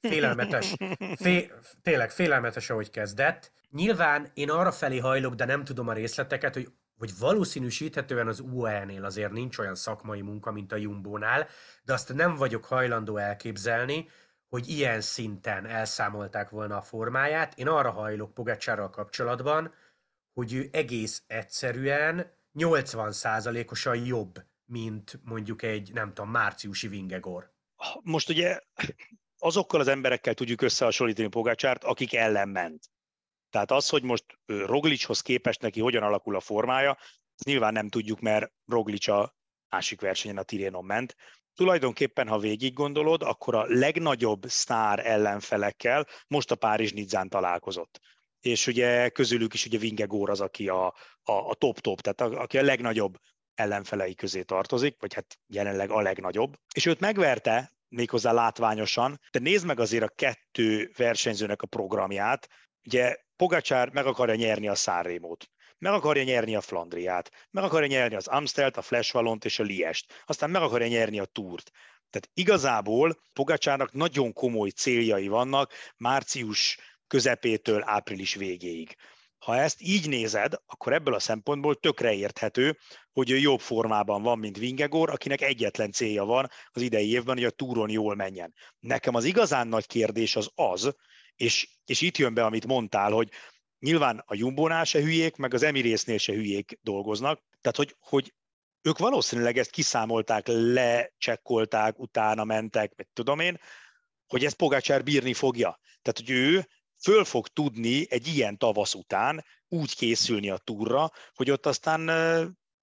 Félelmetes. 0.00 0.74
Fé, 1.14 1.52
tényleg 1.82 2.10
félelmetes, 2.10 2.70
ahogy 2.70 2.90
kezdett. 2.90 3.52
Nyilván 3.70 4.30
én 4.34 4.50
arra 4.50 4.72
felé 4.72 4.98
hajlok, 4.98 5.34
de 5.34 5.44
nem 5.44 5.64
tudom 5.64 5.88
a 5.88 5.92
részleteket, 5.92 6.54
hogy 6.54 6.72
hogy 6.98 7.18
valószínűsíthetően 7.18 8.26
az 8.26 8.40
UAE-nél 8.40 9.04
azért 9.04 9.32
nincs 9.32 9.58
olyan 9.58 9.74
szakmai 9.74 10.20
munka, 10.20 10.52
mint 10.52 10.72
a 10.72 10.76
Jumbo-nál, 10.76 11.46
de 11.82 11.92
azt 11.92 12.14
nem 12.14 12.34
vagyok 12.34 12.64
hajlandó 12.64 13.16
elképzelni, 13.16 14.08
hogy 14.48 14.68
ilyen 14.68 15.00
szinten 15.00 15.66
elszámolták 15.66 16.50
volna 16.50 16.76
a 16.76 16.82
formáját. 16.82 17.58
Én 17.58 17.68
arra 17.68 17.90
hajlok 17.90 18.34
Pogacsárral 18.34 18.90
kapcsolatban, 18.90 19.74
hogy 20.32 20.54
ő 20.54 20.68
egész 20.72 21.22
egyszerűen 21.26 22.32
80%-osan 22.58 24.04
jobb, 24.04 24.44
mint 24.64 25.20
mondjuk 25.24 25.62
egy, 25.62 25.92
nem 25.92 26.14
tudom, 26.14 26.30
márciusi 26.30 26.88
Vingegor. 26.88 27.52
Most 28.02 28.28
ugye 28.28 28.60
azokkal 29.38 29.80
az 29.80 29.88
emberekkel 29.88 30.34
tudjuk 30.34 30.62
összehasonlítani 30.62 31.28
Pogácsárt, 31.28 31.84
akik 31.84 32.14
ellen 32.14 32.48
ment. 32.48 32.90
Tehát 33.50 33.70
az, 33.70 33.88
hogy 33.88 34.02
most 34.02 34.24
Roglicshoz 34.46 35.20
képest 35.20 35.60
neki 35.60 35.80
hogyan 35.80 36.02
alakul 36.02 36.36
a 36.36 36.40
formája, 36.40 36.98
nyilván 37.44 37.72
nem 37.72 37.88
tudjuk, 37.88 38.20
mert 38.20 38.52
Roglic 38.66 39.08
a 39.08 39.34
másik 39.68 40.00
versenyen 40.00 40.38
a 40.38 40.42
Tirénon 40.42 40.84
ment. 40.84 41.16
Tulajdonképpen, 41.54 42.28
ha 42.28 42.38
végig 42.38 42.72
gondolod, 42.72 43.22
akkor 43.22 43.54
a 43.54 43.64
legnagyobb 43.66 44.44
sztár 44.46 45.06
ellenfelekkel 45.06 46.06
most 46.26 46.50
a 46.50 46.54
Párizs 46.54 46.92
Nidzán 46.92 47.28
találkozott. 47.28 48.00
És 48.44 48.66
ugye 48.66 49.08
közülük 49.08 49.54
is 49.54 49.66
ugye 49.66 49.78
Vingegor 49.78 50.30
az, 50.30 50.40
aki 50.40 50.68
a, 50.68 50.86
a, 51.22 51.32
a 51.32 51.54
top-top, 51.54 52.00
tehát 52.00 52.20
a, 52.20 52.40
aki 52.40 52.58
a 52.58 52.62
legnagyobb 52.62 53.18
ellenfelei 53.54 54.14
közé 54.14 54.42
tartozik, 54.42 54.96
vagy 55.00 55.14
hát 55.14 55.38
jelenleg 55.46 55.90
a 55.90 56.00
legnagyobb. 56.00 56.56
És 56.74 56.86
őt 56.86 57.00
megverte 57.00 57.70
méghozzá 57.88 58.32
látványosan, 58.32 59.20
de 59.30 59.38
nézd 59.38 59.66
meg 59.66 59.80
azért 59.80 60.02
a 60.02 60.12
kettő 60.16 60.92
versenyzőnek 60.96 61.62
a 61.62 61.66
programját. 61.66 62.48
Ugye 62.86 63.16
Pogacsár 63.36 63.88
meg 63.88 64.06
akarja 64.06 64.34
nyerni 64.34 64.68
a 64.68 64.74
Szárrémót, 64.74 65.50
meg 65.78 65.92
akarja 65.92 66.22
nyerni 66.22 66.56
a 66.56 66.60
Flandriát, 66.60 67.30
meg 67.50 67.64
akarja 67.64 67.88
nyerni 67.88 68.16
az 68.16 68.26
Amstelt, 68.26 68.76
a 68.76 68.82
Flash 68.82 69.12
Valont 69.12 69.44
és 69.44 69.58
a 69.58 69.62
Liest, 69.62 70.22
aztán 70.26 70.50
meg 70.50 70.62
akarja 70.62 70.86
nyerni 70.86 71.18
a 71.18 71.24
Túrt. 71.24 71.70
Tehát 72.10 72.30
igazából 72.34 73.20
Pogacsárnak 73.32 73.92
nagyon 73.92 74.32
komoly 74.32 74.68
céljai 74.68 75.28
vannak 75.28 75.72
március 75.96 76.78
közepétől 77.14 77.82
április 77.84 78.34
végéig. 78.34 78.96
Ha 79.38 79.56
ezt 79.56 79.80
így 79.80 80.08
nézed, 80.08 80.54
akkor 80.66 80.92
ebből 80.92 81.14
a 81.14 81.18
szempontból 81.18 81.74
tökre 81.74 82.12
érthető, 82.12 82.78
hogy 83.12 83.30
ő 83.30 83.38
jobb 83.38 83.60
formában 83.60 84.22
van, 84.22 84.38
mint 84.38 84.58
Vingegor, 84.58 85.10
akinek 85.10 85.40
egyetlen 85.40 85.92
célja 85.92 86.24
van 86.24 86.48
az 86.70 86.82
idei 86.82 87.10
évben, 87.10 87.34
hogy 87.34 87.44
a 87.44 87.50
túron 87.50 87.90
jól 87.90 88.14
menjen. 88.14 88.54
Nekem 88.78 89.14
az 89.14 89.24
igazán 89.24 89.68
nagy 89.68 89.86
kérdés 89.86 90.36
az 90.36 90.50
az, 90.54 90.94
és, 91.36 91.68
és 91.84 92.00
itt 92.00 92.16
jön 92.16 92.34
be, 92.34 92.44
amit 92.44 92.66
mondtál, 92.66 93.10
hogy 93.10 93.30
nyilván 93.78 94.22
a 94.26 94.34
Jumbónál 94.34 94.84
se 94.84 95.00
hülyék, 95.00 95.36
meg 95.36 95.54
az 95.54 95.62
Emirésznél 95.62 96.18
se 96.18 96.32
hülyék 96.32 96.78
dolgoznak, 96.82 97.42
tehát 97.60 97.76
hogy, 97.76 97.96
hogy 97.98 98.34
ők 98.82 98.98
valószínűleg 98.98 99.58
ezt 99.58 99.70
kiszámolták, 99.70 100.46
lecsekkolták, 100.46 101.98
utána 101.98 102.44
mentek, 102.44 102.92
meg 102.96 103.08
tudom 103.12 103.40
én, 103.40 103.60
hogy 104.26 104.44
ezt 104.44 104.56
Pogácsár 104.56 105.02
bírni 105.02 105.34
fogja. 105.34 105.78
Tehát, 106.02 106.18
hogy 106.18 106.30
ő 106.30 106.66
föl 107.04 107.24
fog 107.24 107.48
tudni 107.48 108.06
egy 108.08 108.26
ilyen 108.26 108.58
tavasz 108.58 108.94
után 108.94 109.44
úgy 109.68 109.94
készülni 109.94 110.50
a 110.50 110.58
túrra, 110.58 111.10
hogy 111.34 111.50
ott 111.50 111.66
aztán 111.66 112.10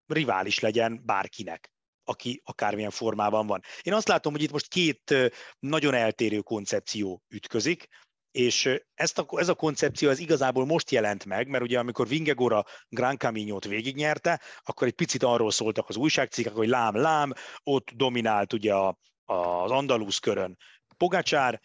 rivális 0.06 0.60
legyen 0.60 1.02
bárkinek 1.06 1.72
aki 2.04 2.42
akármilyen 2.44 2.90
formában 2.90 3.48
van. 3.48 3.62
Én 3.82 3.94
azt 3.94 4.08
látom, 4.08 4.32
hogy 4.32 4.42
itt 4.42 4.52
most 4.52 4.68
két 4.68 5.16
nagyon 5.60 5.94
eltérő 5.94 6.40
koncepció 6.40 7.24
ütközik, 7.28 7.88
és 8.32 8.70
ezt 8.94 9.20
a, 9.20 9.26
ez 9.40 9.50
a 9.50 9.54
koncepció 9.54 10.10
az 10.10 10.20
igazából 10.20 10.66
most 10.66 10.92
jelent 10.92 11.26
meg, 11.26 11.48
mert 11.48 11.64
ugye 11.64 11.80
amikor 11.80 12.08
Vingegora 12.08 12.66
Gran 12.90 13.18
Camino-t 13.18 13.66
végignyerte, 13.66 14.42
akkor 14.64 14.88
egy 14.88 14.94
picit 14.94 15.24
arról 15.24 15.52
szóltak 15.52 15.90
az 15.90 15.96
újságcikkek, 15.96 16.54
hogy 16.54 16.68
lám, 16.68 16.96
lám, 16.96 17.34
ott 17.64 17.92
dominált 17.92 18.54
ugye 18.54 18.74
a, 18.74 18.98
az 19.26 19.72
Andalusz 19.72 20.20
körön 20.20 20.58
Pogacsár, 20.98 21.62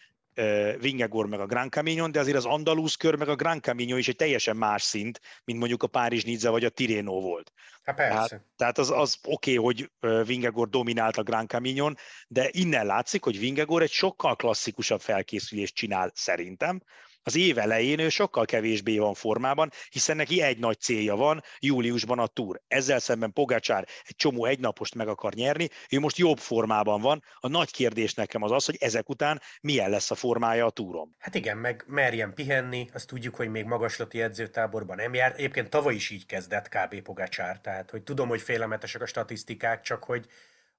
Vingegor 0.79 1.27
meg 1.27 1.39
a 1.39 1.45
Gran 1.45 1.69
Camino, 1.69 2.09
de 2.09 2.19
azért 2.19 2.37
az 2.37 2.45
Andalúz 2.45 2.95
kör 2.95 3.15
meg 3.15 3.29
a 3.29 3.35
Gran 3.35 3.61
Camino 3.61 3.97
is 3.97 4.07
egy 4.07 4.15
teljesen 4.15 4.55
más 4.55 4.81
szint, 4.81 5.21
mint 5.43 5.59
mondjuk 5.59 5.83
a 5.83 5.87
Párizs 5.87 6.23
Nizza 6.23 6.51
vagy 6.51 6.65
a 6.65 6.69
Tireno 6.69 7.21
volt. 7.21 7.51
Hát 7.83 7.95
persze. 7.95 8.27
Tehát, 8.27 8.45
tehát 8.55 8.77
az, 8.77 8.91
az 8.91 9.17
oké, 9.23 9.57
okay, 9.57 9.65
hogy 9.65 9.91
Vingegor 10.25 10.69
dominált 10.69 11.17
a 11.17 11.23
Gran 11.23 11.47
Camino, 11.47 11.91
de 12.27 12.49
innen 12.51 12.85
látszik, 12.85 13.23
hogy 13.23 13.39
Vingegor 13.39 13.81
egy 13.81 13.91
sokkal 13.91 14.35
klasszikusabb 14.35 15.01
felkészülést 15.01 15.75
csinál 15.75 16.11
szerintem, 16.15 16.81
az 17.27 17.35
év 17.35 17.57
elején 17.57 17.99
ő 17.99 18.09
sokkal 18.09 18.45
kevésbé 18.45 18.97
van 18.97 19.13
formában, 19.13 19.71
hiszen 19.89 20.15
neki 20.15 20.41
egy 20.41 20.57
nagy 20.57 20.79
célja 20.79 21.15
van, 21.15 21.43
júliusban 21.59 22.19
a 22.19 22.27
túr. 22.27 22.61
Ezzel 22.67 22.99
szemben 22.99 23.33
Pogacsár 23.33 23.87
egy 24.05 24.15
csomó 24.15 24.45
egynapost 24.45 24.95
meg 24.95 25.07
akar 25.07 25.33
nyerni, 25.33 25.69
ő 25.91 25.99
most 25.99 26.17
jobb 26.17 26.37
formában 26.37 27.01
van. 27.01 27.23
A 27.39 27.47
nagy 27.47 27.71
kérdés 27.71 28.13
nekem 28.13 28.43
az 28.43 28.51
az, 28.51 28.65
hogy 28.65 28.77
ezek 28.79 29.09
után 29.09 29.41
milyen 29.61 29.89
lesz 29.89 30.11
a 30.11 30.15
formája 30.15 30.65
a 30.65 30.69
túron. 30.69 31.15
Hát 31.19 31.35
igen, 31.35 31.57
meg 31.57 31.83
merjen 31.87 32.33
pihenni, 32.33 32.89
azt 32.93 33.07
tudjuk, 33.07 33.35
hogy 33.35 33.49
még 33.49 33.65
magaslati 33.65 34.21
edzőtáborban 34.21 34.95
nem 34.95 35.13
jár. 35.13 35.33
Egyébként 35.35 35.69
tavaly 35.69 35.95
is 35.95 36.09
így 36.09 36.25
kezdett 36.25 36.69
kb. 36.69 37.01
Pogacsár, 37.01 37.59
tehát 37.59 37.91
hogy 37.91 38.03
tudom, 38.03 38.27
hogy 38.27 38.41
félelmetesek 38.41 39.01
a 39.01 39.05
statisztikák, 39.05 39.81
csak 39.81 40.03
hogy 40.03 40.25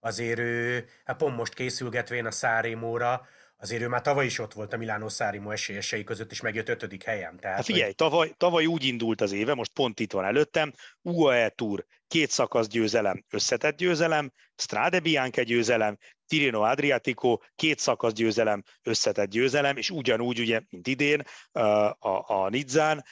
azért 0.01 0.39
ő, 0.39 0.85
hát 1.05 1.17
pont 1.17 1.37
most 1.37 1.55
készülgetvén 1.55 2.27
a 2.27 2.31
Szárémóra, 2.31 3.27
azért 3.61 3.83
ő 3.83 3.89
már 3.89 4.01
tavaly 4.01 4.25
is 4.25 4.39
ott 4.39 4.53
volt 4.53 4.73
a 4.73 4.77
Milánó 4.77 5.09
Szárimo 5.09 5.51
esélyesei 5.51 6.05
között, 6.05 6.31
és 6.31 6.41
megjött 6.41 6.69
ötödik 6.69 7.03
helyen. 7.03 7.37
Tehát, 7.41 7.57
hát 7.57 7.65
figyelj, 7.65 7.85
hogy... 7.85 7.95
tavaly, 7.95 8.35
tavaly 8.37 8.67
úgy 8.67 8.85
indult 8.85 9.21
az 9.21 9.33
éve, 9.33 9.55
most 9.55 9.73
pont 9.73 10.01
itt 10.01 10.13
van 10.13 10.25
előttem, 10.25 10.73
UAE 11.03 11.49
Tour, 11.49 11.85
két 12.09 12.31
szakasz 12.31 12.67
győzelem, 12.67 13.25
összetett 13.31 13.77
győzelem, 13.77 14.33
Strade 14.57 15.01
Bianca 15.01 15.43
győzelem, 15.43 15.99
Tirino 16.27 16.61
Adriatico, 16.61 17.39
két 17.55 17.79
szakasz 17.79 18.13
győzelem, 18.13 18.63
összetett 18.83 19.31
győzelem, 19.31 19.77
és 19.77 19.91
ugyanúgy, 19.91 20.41
ugye, 20.41 20.61
mint 20.71 20.87
idén 20.87 21.23
a, 21.53 21.61
a, 22.27 22.49
Nizzán, 22.49 23.05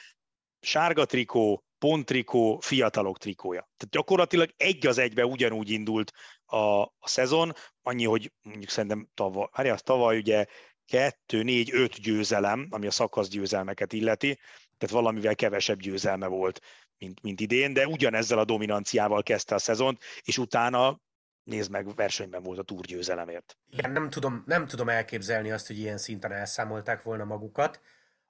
sárga 0.59 1.05
trikó, 1.05 1.63
pontrikó, 1.77 2.59
fiatalok 2.59 3.17
trikója. 3.17 3.59
Tehát 3.59 3.93
gyakorlatilag 3.93 4.49
egy 4.57 4.87
az 4.87 4.97
egybe 4.97 5.25
ugyanúgy 5.25 5.69
indult 5.69 6.11
a, 6.45 6.81
a 6.81 7.07
szezon, 7.07 7.53
annyi, 7.87 8.05
hogy 8.05 8.31
mondjuk 8.41 8.69
szerintem 8.69 9.07
tavaly, 9.13 9.47
hát 9.51 9.67
az 9.67 9.81
tavaly 9.81 10.17
ugye 10.17 10.45
kettő, 10.85 11.43
négy, 11.43 11.69
öt 11.73 12.01
győzelem, 12.01 12.67
ami 12.69 12.87
a 12.87 12.91
szakasz 12.91 13.27
győzelmeket 13.27 13.93
illeti, 13.93 14.39
tehát 14.77 14.95
valamivel 14.95 15.35
kevesebb 15.35 15.79
győzelme 15.79 16.27
volt, 16.27 16.61
mint, 16.97 17.21
mint 17.21 17.39
idén, 17.39 17.73
de 17.73 17.87
ugyanezzel 17.87 18.39
a 18.39 18.45
dominanciával 18.45 19.23
kezdte 19.23 19.55
a 19.55 19.57
szezont, 19.57 20.03
és 20.23 20.37
utána 20.37 20.99
nézd 21.43 21.71
meg, 21.71 21.95
versenyben 21.95 22.43
volt 22.43 22.59
a 22.59 22.63
túrgyőzelemért. 22.63 23.57
Igen, 23.69 23.91
nem 23.91 24.09
tudom, 24.09 24.43
nem 24.45 24.67
tudom 24.67 24.89
elképzelni 24.89 25.51
azt, 25.51 25.67
hogy 25.67 25.79
ilyen 25.79 25.97
szinten 25.97 26.31
elszámolták 26.31 27.03
volna 27.03 27.23
magukat. 27.23 27.81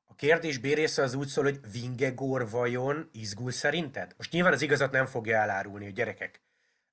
A 0.06 0.16
kérdés 0.16 0.58
B 0.58 0.68
az 0.98 1.14
úgy 1.14 1.28
szól, 1.28 1.44
hogy 1.44 1.60
Vingegor 1.72 2.50
vajon 2.50 3.10
izgul 3.12 3.52
szerinted? 3.52 4.14
Most 4.18 4.32
nyilván 4.32 4.54
az 4.54 4.62
igazat 4.62 4.92
nem 4.92 5.06
fogja 5.06 5.38
elárulni, 5.38 5.84
hogy 5.84 5.94
gyerekek, 5.94 6.42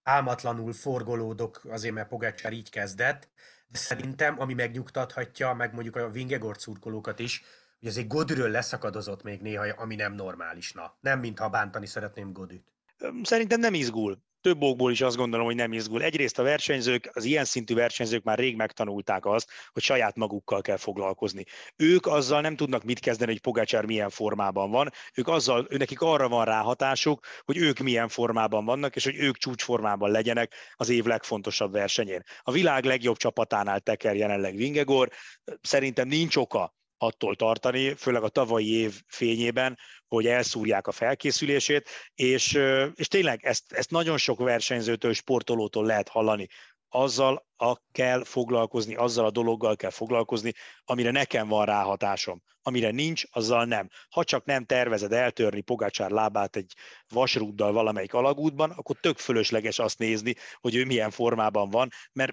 álmatlanul 0.04 0.72
forgolódok 0.72 1.60
azért, 1.70 1.94
mert 1.94 2.08
Pogácsár 2.08 2.52
így 2.52 2.70
kezdett, 2.70 3.28
de 3.66 3.78
szerintem, 3.78 4.40
ami 4.40 4.54
megnyugtathatja, 4.54 5.52
meg 5.52 5.74
mondjuk 5.74 5.96
a 5.96 6.10
Vingegor 6.10 6.56
szurkolókat 6.58 7.18
is, 7.18 7.42
hogy 7.78 7.88
azért 7.88 8.08
Godüről 8.08 8.50
leszakadozott 8.50 9.22
még 9.22 9.40
néha, 9.40 9.66
ami 9.76 9.94
nem 9.94 10.12
normális. 10.12 10.72
Na, 10.72 10.96
nem 11.00 11.18
mintha 11.20 11.48
bántani 11.48 11.86
szeretném 11.86 12.32
Godüt. 12.32 12.72
Szerintem 13.22 13.60
nem 13.60 13.74
izgul 13.74 14.22
több 14.44 14.62
okból 14.62 14.90
is 14.90 15.00
azt 15.00 15.16
gondolom, 15.16 15.46
hogy 15.46 15.54
nem 15.54 15.72
izgul. 15.72 16.02
Egyrészt 16.02 16.38
a 16.38 16.42
versenyzők, 16.42 17.10
az 17.12 17.24
ilyen 17.24 17.44
szintű 17.44 17.74
versenyzők 17.74 18.22
már 18.22 18.38
rég 18.38 18.56
megtanulták 18.56 19.26
azt, 19.26 19.50
hogy 19.72 19.82
saját 19.82 20.16
magukkal 20.16 20.60
kell 20.60 20.76
foglalkozni. 20.76 21.44
Ők 21.76 22.06
azzal 22.06 22.40
nem 22.40 22.56
tudnak 22.56 22.82
mit 22.82 22.98
kezdeni, 22.98 23.30
hogy 23.30 23.40
Pogácsár 23.40 23.84
milyen 23.84 24.10
formában 24.10 24.70
van, 24.70 24.90
ők 25.14 25.28
azzal, 25.28 25.66
nekik 25.70 26.00
arra 26.00 26.28
van 26.28 26.44
ráhatásuk, 26.44 27.26
hogy 27.44 27.56
ők 27.56 27.78
milyen 27.78 28.08
formában 28.08 28.64
vannak, 28.64 28.96
és 28.96 29.04
hogy 29.04 29.16
ők 29.16 29.36
csúcsformában 29.36 30.10
legyenek 30.10 30.54
az 30.74 30.88
év 30.88 31.04
legfontosabb 31.04 31.72
versenyén. 31.72 32.22
A 32.42 32.52
világ 32.52 32.84
legjobb 32.84 33.16
csapatánál 33.16 33.80
teker 33.80 34.16
jelenleg 34.16 34.56
Vingegor, 34.56 35.10
szerintem 35.60 36.08
nincs 36.08 36.36
oka 36.36 36.74
attól 37.04 37.36
tartani, 37.36 37.94
főleg 37.94 38.22
a 38.22 38.28
tavalyi 38.28 38.72
év 38.72 39.02
fényében, 39.06 39.78
hogy 40.08 40.26
elszúrják 40.26 40.86
a 40.86 40.92
felkészülését, 40.92 41.88
és, 42.14 42.58
és 42.94 43.08
tényleg 43.08 43.44
ezt, 43.44 43.72
ezt 43.72 43.90
nagyon 43.90 44.18
sok 44.18 44.38
versenyzőtől, 44.38 45.12
sportolótól 45.12 45.86
lehet 45.86 46.08
hallani. 46.08 46.48
Azzal 46.88 47.46
a 47.56 47.76
kell 47.92 48.24
foglalkozni, 48.24 48.94
azzal 48.94 49.24
a 49.24 49.30
dologgal 49.30 49.76
kell 49.76 49.90
foglalkozni, 49.90 50.52
amire 50.84 51.10
nekem 51.10 51.48
van 51.48 51.64
ráhatásom. 51.64 52.42
Amire 52.62 52.90
nincs, 52.90 53.22
azzal 53.30 53.64
nem. 53.64 53.88
Ha 54.08 54.24
csak 54.24 54.44
nem 54.44 54.64
tervezed 54.64 55.12
eltörni 55.12 55.60
Pogácsár 55.60 56.10
lábát 56.10 56.56
egy 56.56 56.72
vasrúddal 57.08 57.72
valamelyik 57.72 58.14
alagútban, 58.14 58.70
akkor 58.70 58.96
tök 59.00 59.18
fölösleges 59.18 59.78
azt 59.78 59.98
nézni, 59.98 60.34
hogy 60.60 60.74
ő 60.74 60.84
milyen 60.84 61.10
formában 61.10 61.70
van, 61.70 61.88
mert 62.12 62.32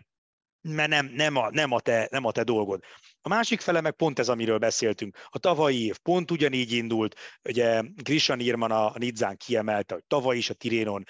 mert 0.62 0.90
nem, 0.90 1.06
nem, 1.06 1.36
a, 1.36 1.50
nem, 1.50 1.72
a 1.72 1.80
te, 1.80 2.08
nem 2.12 2.26
a 2.26 2.32
te 2.32 2.44
dolgod. 2.44 2.84
A 3.24 3.30
másik 3.30 3.62
fele 3.62 3.82
meg 3.82 3.92
pont 3.92 4.20
ez, 4.20 4.30
amiről 4.30 4.58
beszéltünk. 4.58 5.18
A 5.30 5.40
tavalyi 5.40 5.86
év 5.86 5.98
pont 5.98 6.32
ugyanígy 6.32 6.72
indult, 6.72 7.16
ugye 7.44 7.82
Grisha 7.96 8.36
Nirman 8.36 8.72
a 8.72 8.94
Nidzán 8.98 9.38
kiemelte, 9.38 9.94
hogy 9.94 10.04
tavaly 10.08 10.38
is 10.38 10.50
a 10.50 10.54
Tirénon 10.54 11.04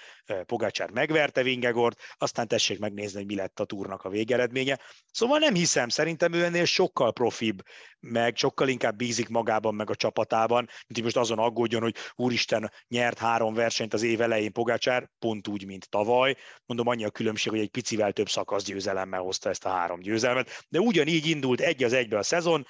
Pogácsár 0.46 0.92
megverte 0.92 1.44
Vingegort, 1.44 2.02
aztán 2.18 2.48
tessék 2.48 2.80
megnézni, 2.80 3.18
hogy 3.18 3.28
mi 3.28 3.36
lett 3.36 3.60
a 3.60 3.66
túrnak 3.66 4.04
a 4.04 4.10
végeredménye. 4.10 4.80
Szóval 5.12 5.40
nem 5.40 5.54
hiszem, 5.54 5.90
szerintem 5.90 6.34
ő 6.34 6.44
ennél 6.44 6.66
sokkal 6.66 7.14
profibb, 7.14 7.62
meg 8.00 8.36
sokkal 8.36 8.68
inkább 8.68 8.96
bízik 8.96 9.30
magában, 9.30 9.76
meg 9.76 9.90
a 9.90 9.96
csapatában, 9.96 10.64
mint 10.64 10.94
hogy 10.94 11.04
most 11.04 11.18
azon 11.18 11.40
aggódjon, 11.40 11.82
hogy 11.82 11.96
úristen, 12.16 12.72
nyert 12.88 13.18
három 13.18 13.54
versenyt 13.54 13.94
az 13.94 14.04
év 14.04 14.22
elején 14.22 14.52
Pogácsár, 14.52 15.10
pont 15.20 15.48
úgy, 15.48 15.66
mint 15.66 15.90
tavaly. 15.90 16.36
Mondom, 16.66 16.88
annyi 16.88 17.06
a 17.06 17.10
különbség, 17.10 17.52
hogy 17.52 17.62
egy 17.62 17.70
picivel 17.70 18.12
több 18.12 18.30
szakasz 18.30 18.64
győzelemmel 18.64 19.20
hozta 19.20 19.50
ezt 19.50 19.66
a 19.66 19.70
három 19.70 20.00
győzelmet, 20.00 20.66
de 20.70 20.80
ugyanígy 20.80 21.26
indult 21.26 21.62
egy 21.62 21.84
az 21.84 21.94
egybe 22.02 22.18
a 22.18 22.24
szezon, 22.24 22.66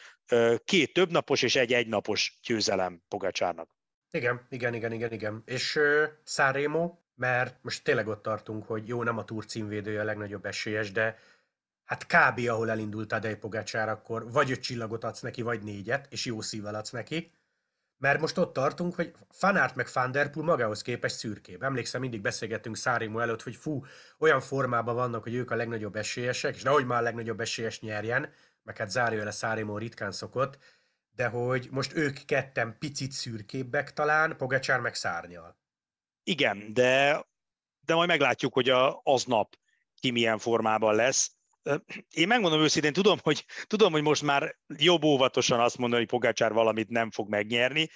két 0.64 0.94
többnapos 0.94 1.42
és 1.42 1.56
egy 1.56 1.74
egynapos 1.74 2.40
győzelem 2.44 3.02
Pogacsárnak. 3.08 3.70
Igen, 4.12 4.42
igen, 4.50 4.74
igen, 4.74 4.92
igen, 4.92 5.12
igen. 5.12 5.42
És 5.46 5.76
uh, 5.76 6.04
Szárémo, 6.24 6.98
mert 7.16 7.58
most 7.62 7.84
tényleg 7.84 8.08
ott 8.08 8.22
tartunk, 8.22 8.66
hogy 8.66 8.88
jó, 8.88 9.04
nem 9.04 9.18
a 9.18 9.24
túr 9.24 9.46
címvédője 9.46 10.02
a 10.02 10.04
legnagyobb 10.04 10.46
esélyes, 10.46 10.92
de 10.92 11.18
hát 11.84 12.06
kb. 12.06 12.50
ahol 12.50 12.70
elindult 12.70 13.08
Tadej 13.08 13.36
Pogacsár, 13.36 13.90
akkor 13.90 14.32
vagy 14.32 14.52
öt 14.52 14.62
csillagot 14.62 15.04
adsz 15.04 15.22
neki, 15.22 15.42
vagy 15.42 15.64
négyet, 15.64 16.08
és 16.10 16.26
jó 16.26 16.42
szívvel 16.42 16.76
adsz 16.76 16.92
neki. 16.92 17.32
Mert 17.98 18.20
most 18.20 18.38
ott 18.38 18.54
tartunk, 18.54 18.96
hogy 18.96 19.14
Fanart 19.30 19.76
meg 19.76 19.88
Fanderpool 19.88 20.46
magához 20.46 20.82
képest 20.82 21.16
szürkébb. 21.16 21.64
Emlékszem, 21.64 22.02
mindig 22.02 22.22
beszélgettünk 22.22 22.76
Szárimo 22.76 23.20
előtt, 23.20 23.42
hogy 23.42 23.56
fú, 23.56 23.86
olyan 24.18 24.40
formában 24.40 24.96
vannak, 24.96 25.24
hogy 25.24 25.34
ők 25.34 25.52
a 25.52 25.56
legnagyobb 25.56 25.96
esélyesek, 25.96 26.56
és 26.56 26.64
nehogy 26.64 26.86
már 26.86 27.00
a 27.00 27.04
legnagyobb 27.04 27.40
esélyes 27.40 27.80
nyerjen, 27.80 28.30
meg 28.64 28.78
hát 28.78 28.90
zárójel 28.90 29.32
Szárimo 29.32 29.78
ritkán 29.78 30.12
szokott, 30.12 30.58
de 31.16 31.28
hogy 31.28 31.68
most 31.72 31.96
ők 31.96 32.26
ketten 32.26 32.78
picit 32.80 33.12
szürkébbek 33.12 33.94
talán, 33.94 34.38
Pogacsár 34.38 34.80
meg 34.80 34.96
szárnyal. 34.96 35.60
Igen, 36.24 36.74
de, 36.74 37.26
de 37.80 37.94
majd 37.94 38.08
meglátjuk, 38.08 38.54
hogy 38.54 38.70
a, 38.70 39.02
aznap 39.04 39.56
ki 40.00 40.12
milyen 40.12 40.38
formában 40.38 40.96
lesz. 40.96 41.36
Én 42.10 42.28
megmondom 42.28 42.62
őszintén, 42.62 42.94
tudom, 42.94 43.18
hogy, 43.22 43.46
tudom, 43.64 43.92
hogy 43.92 44.02
most 44.02 44.22
már 44.22 44.58
jobb 44.68 45.04
óvatosan 45.04 45.60
azt 45.60 45.78
mondani, 45.78 46.02
hogy 46.02 46.12
Pogácsár 46.12 46.54
valamit 46.54 46.90
nem 46.90 47.12
fog 47.12 47.30
megnyerni, 47.30 47.90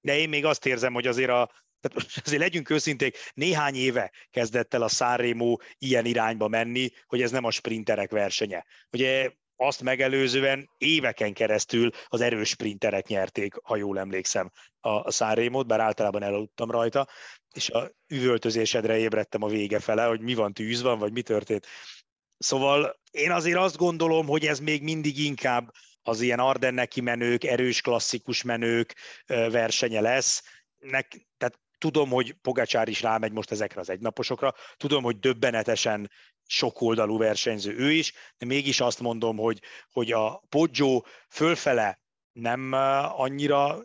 de 0.00 0.18
én 0.18 0.28
még 0.28 0.44
azt 0.44 0.66
érzem, 0.66 0.92
hogy 0.92 1.06
azért 1.06 1.30
a, 1.30 1.50
tehát 1.80 2.08
azért 2.24 2.42
legyünk 2.42 2.70
őszinték, 2.70 3.16
néhány 3.34 3.74
éve 3.74 4.12
kezdett 4.30 4.74
el 4.74 4.82
a 4.82 4.88
Sanremo 4.88 5.56
ilyen 5.78 6.04
irányba 6.04 6.48
menni, 6.48 6.90
hogy 7.06 7.22
ez 7.22 7.30
nem 7.30 7.44
a 7.44 7.50
sprinterek 7.50 8.10
versenye. 8.10 8.64
Ugye 8.90 9.32
azt 9.56 9.82
megelőzően 9.82 10.70
éveken 10.78 11.32
keresztül 11.32 11.90
az 12.06 12.20
erős 12.20 12.48
sprinterek 12.48 13.06
nyerték, 13.06 13.54
ha 13.62 13.76
jól 13.76 13.98
emlékszem, 13.98 14.50
a 14.80 15.10
Sanremo-t, 15.10 15.66
bár 15.66 15.80
általában 15.80 16.22
elaludtam 16.22 16.70
rajta, 16.70 17.08
és 17.54 17.70
a 17.70 17.90
üvöltözésedre 18.06 18.98
ébredtem 18.98 19.42
a 19.42 19.48
vége 19.48 19.80
fele, 19.80 20.04
hogy 20.04 20.20
mi 20.20 20.34
van, 20.34 20.52
tűz 20.52 20.82
van, 20.82 20.98
vagy 20.98 21.12
mi 21.12 21.22
történt. 21.22 21.66
Szóval 22.38 23.00
én 23.10 23.30
azért 23.30 23.58
azt 23.58 23.76
gondolom, 23.76 24.26
hogy 24.26 24.46
ez 24.46 24.58
még 24.58 24.82
mindig 24.82 25.18
inkább 25.18 25.72
az 26.02 26.20
ilyen 26.20 26.38
Ardenneki 26.38 27.00
menők, 27.00 27.44
erős 27.44 27.80
klasszikus 27.80 28.42
menők 28.42 28.94
versenye 29.26 30.00
lesz. 30.00 30.42
Nek, 30.78 31.26
tehát 31.36 31.60
tudom, 31.82 32.10
hogy 32.10 32.32
Pogacsár 32.32 32.88
is 32.88 33.02
rámegy 33.02 33.32
most 33.32 33.50
ezekre 33.50 33.80
az 33.80 33.90
egynaposokra, 33.90 34.54
tudom, 34.76 35.02
hogy 35.02 35.18
döbbenetesen 35.18 36.10
sokoldalú 36.46 37.18
versenyző 37.18 37.76
ő 37.76 37.90
is, 37.92 38.12
de 38.38 38.46
mégis 38.46 38.80
azt 38.80 39.00
mondom, 39.00 39.36
hogy, 39.36 39.62
hogy 39.92 40.12
a 40.12 40.42
Poggio 40.48 41.02
fölfele 41.28 42.00
nem 42.32 42.72
annyira 43.12 43.82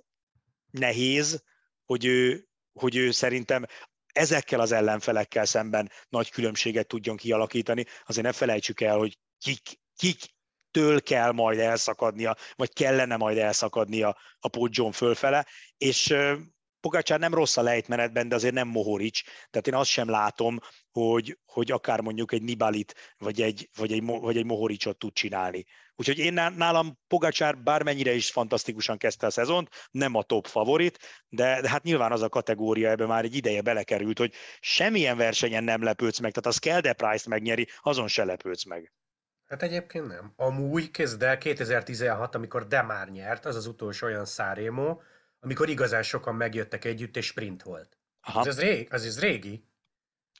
nehéz, 0.72 1.44
hogy 1.86 2.06
ő, 2.06 2.48
hogy 2.74 2.96
ő 2.96 3.12
szerintem 3.12 3.66
ezekkel 4.14 4.60
az 4.60 4.72
ellenfelekkel 4.72 5.46
szemben 5.46 5.92
nagy 6.10 6.30
különbséget 6.30 6.88
tudjon 6.88 7.16
kialakítani. 7.16 7.86
Azért 8.06 8.26
ne 8.26 8.32
felejtsük 8.32 8.82
el, 8.82 8.98
hogy 8.98 9.18
kik, 9.38 9.62
kik 9.96 10.20
től 10.72 11.02
kell 11.02 11.32
majd 11.32 11.60
elszakadnia, 11.60 12.36
vagy 12.56 12.74
kellene 12.74 13.18
majd 13.18 13.38
elszakadnia 13.38 14.18
a 14.40 14.48
Poggyon 14.48 14.92
fölfele, 14.92 15.46
és 15.78 16.14
Pogácsár 16.88 17.20
nem 17.20 17.34
rossz 17.34 17.58
a 17.58 17.62
lejtmenetben, 17.62 18.28
de 18.28 18.36
azért 18.36 18.54
nem 18.54 18.68
Mohorics, 18.68 19.24
tehát 19.24 19.68
én 19.68 19.74
azt 19.74 19.90
sem 19.90 20.10
látom, 20.10 20.60
hogy, 20.92 21.38
hogy 21.46 21.72
akár 21.72 22.02
mondjuk 22.02 22.32
egy 22.32 22.42
Nibalit, 22.42 23.16
vagy 23.18 23.42
egy, 23.42 23.70
vagy 23.78 23.92
egy, 23.92 24.04
vagy 24.04 24.38
egy 24.38 24.46
Mohoricsot 24.46 24.98
tud 24.98 25.14
csinálni. 25.14 25.66
Úgyhogy 25.96 26.18
én 26.18 26.34
nálam 26.34 27.00
Pogacsár 27.08 27.58
bármennyire 27.58 28.14
is 28.14 28.32
fantasztikusan 28.32 28.98
kezdte 28.98 29.26
a 29.26 29.30
szezont, 29.30 29.70
nem 29.92 30.16
a 30.16 30.24
top 30.24 30.48
favorit, 30.48 31.00
de, 31.30 31.62
de 31.62 31.70
hát 31.70 31.84
nyilván 31.84 32.12
az 32.12 32.22
a 32.22 32.30
kategória 32.30 32.90
ebbe 32.90 33.06
már 33.06 33.24
egy 33.24 33.36
ideje 33.36 33.62
belekerült, 33.62 34.18
hogy 34.18 34.34
semmilyen 34.60 35.18
versenyen 35.18 35.64
nem 35.64 35.84
lepődsz 35.84 36.20
meg, 36.20 36.32
tehát 36.32 36.58
a 36.58 36.60
Skelde 36.60 36.94
Price 36.94 37.30
megnyeri, 37.30 37.68
azon 37.82 38.08
se 38.08 38.24
lepődsz 38.24 38.66
meg. 38.66 38.94
Hát 39.48 39.64
egyébként 39.64 40.08
nem. 40.08 40.34
Amúgy 40.36 40.92
kezd 40.92 41.24
el 41.24 41.38
2016, 41.38 42.36
amikor 42.36 42.68
Demár 42.68 43.10
nyert, 43.10 43.46
az 43.46 43.56
az 43.56 43.66
utolsó 43.68 44.08
olyan 44.08 44.26
szárémó, 44.26 45.02
amikor 45.40 45.70
igazán 45.70 46.04
sokan 46.04 46.36
megjöttek 46.36 46.86
együtt, 46.86 47.18
és 47.18 47.26
sprint 47.26 47.64
volt. 47.64 47.98
Aha. 48.22 48.40
Az, 48.40 48.48
az, 48.48 48.60
régi, 48.60 48.88
az, 48.90 49.06
az 49.06 49.20
régi. 49.20 49.66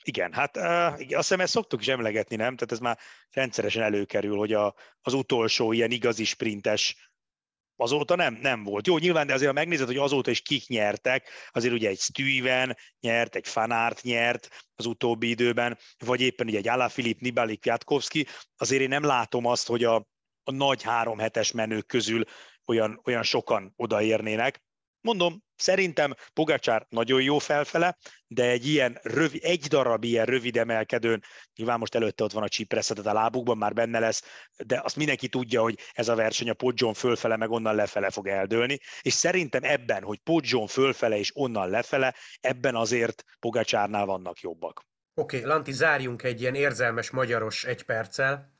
Igen, 0.02 0.32
hát 0.32 0.56
uh, 0.56 0.92
azt 0.92 1.06
hiszem 1.08 1.40
ezt 1.40 1.52
szoktuk 1.52 1.80
is 1.80 1.88
emlegetni, 1.88 2.36
nem? 2.36 2.56
Tehát 2.56 2.72
ez 2.72 2.78
már 2.78 2.98
rendszeresen 3.30 3.82
előkerül, 3.82 4.36
hogy 4.36 4.52
a, 4.52 4.74
az 5.00 5.12
utolsó 5.12 5.72
ilyen 5.72 5.90
igazi 5.90 6.24
sprintes 6.24 7.08
azóta 7.80 8.14
nem, 8.14 8.34
nem 8.34 8.64
volt. 8.64 8.86
Jó, 8.86 8.98
nyilván, 8.98 9.26
de 9.26 9.32
azért 9.32 9.48
ha 9.48 9.54
megnézed, 9.54 9.86
hogy 9.86 9.96
azóta 9.96 10.30
is 10.30 10.40
kik 10.40 10.66
nyertek, 10.66 11.28
azért 11.50 11.74
ugye 11.74 11.88
egy 11.88 11.98
Stuyven 11.98 12.76
nyert, 13.00 13.34
egy 13.34 13.48
Fanárt 13.48 14.02
nyert 14.02 14.48
az 14.74 14.86
utóbbi 14.86 15.28
időben, 15.28 15.78
vagy 15.98 16.20
éppen 16.20 16.46
ugye 16.46 16.58
egy 16.58 16.68
Alaphilipp, 16.68 17.20
Nibali, 17.20 17.56
Kwiatkowski, 17.56 18.26
azért 18.56 18.82
én 18.82 18.88
nem 18.88 19.04
látom 19.04 19.46
azt, 19.46 19.66
hogy 19.66 19.84
a, 19.84 19.94
a 20.42 20.50
nagy 20.50 20.82
három 20.82 21.18
hetes 21.18 21.52
menők 21.52 21.86
közül 21.86 22.24
olyan, 22.64 23.00
olyan 23.04 23.22
sokan 23.22 23.72
odaérnének. 23.76 24.62
Mondom, 25.00 25.42
szerintem 25.56 26.14
Pogacsár 26.32 26.86
nagyon 26.88 27.22
jó 27.22 27.38
felfele, 27.38 27.96
de 28.26 28.44
egy 28.44 28.66
ilyen 28.66 28.98
rövid, 29.02 29.44
egy 29.44 29.66
darab 29.66 30.04
ilyen 30.04 30.26
rövid 30.26 30.56
emelkedőn, 30.56 31.22
nyilván 31.56 31.78
most 31.78 31.94
előtte 31.94 32.24
ott 32.24 32.32
van 32.32 32.42
a 32.42 32.48
csipresszetet 32.48 33.06
a 33.06 33.12
lábukban, 33.12 33.58
már 33.58 33.72
benne 33.72 33.98
lesz, 33.98 34.22
de 34.66 34.80
azt 34.84 34.96
mindenki 34.96 35.28
tudja, 35.28 35.62
hogy 35.62 35.78
ez 35.92 36.08
a 36.08 36.14
verseny 36.14 36.50
a 36.50 36.54
Podzson 36.54 36.94
fölfele, 36.94 37.36
meg 37.36 37.50
onnan 37.50 37.74
lefele 37.74 38.10
fog 38.10 38.26
eldőlni, 38.26 38.78
és 39.02 39.12
szerintem 39.12 39.62
ebben, 39.64 40.02
hogy 40.02 40.18
Podzson 40.18 40.66
fölfele 40.66 41.18
és 41.18 41.30
onnan 41.34 41.70
lefele, 41.70 42.14
ebben 42.40 42.74
azért 42.74 43.24
Pogacsárnál 43.40 44.06
vannak 44.06 44.40
jobbak. 44.40 44.86
Oké, 45.14 45.36
okay, 45.36 45.48
Lanti, 45.48 45.72
zárjunk 45.72 46.22
egy 46.22 46.40
ilyen 46.40 46.54
érzelmes 46.54 47.10
magyaros 47.10 47.64
egy 47.64 47.82
perccel 47.82 48.56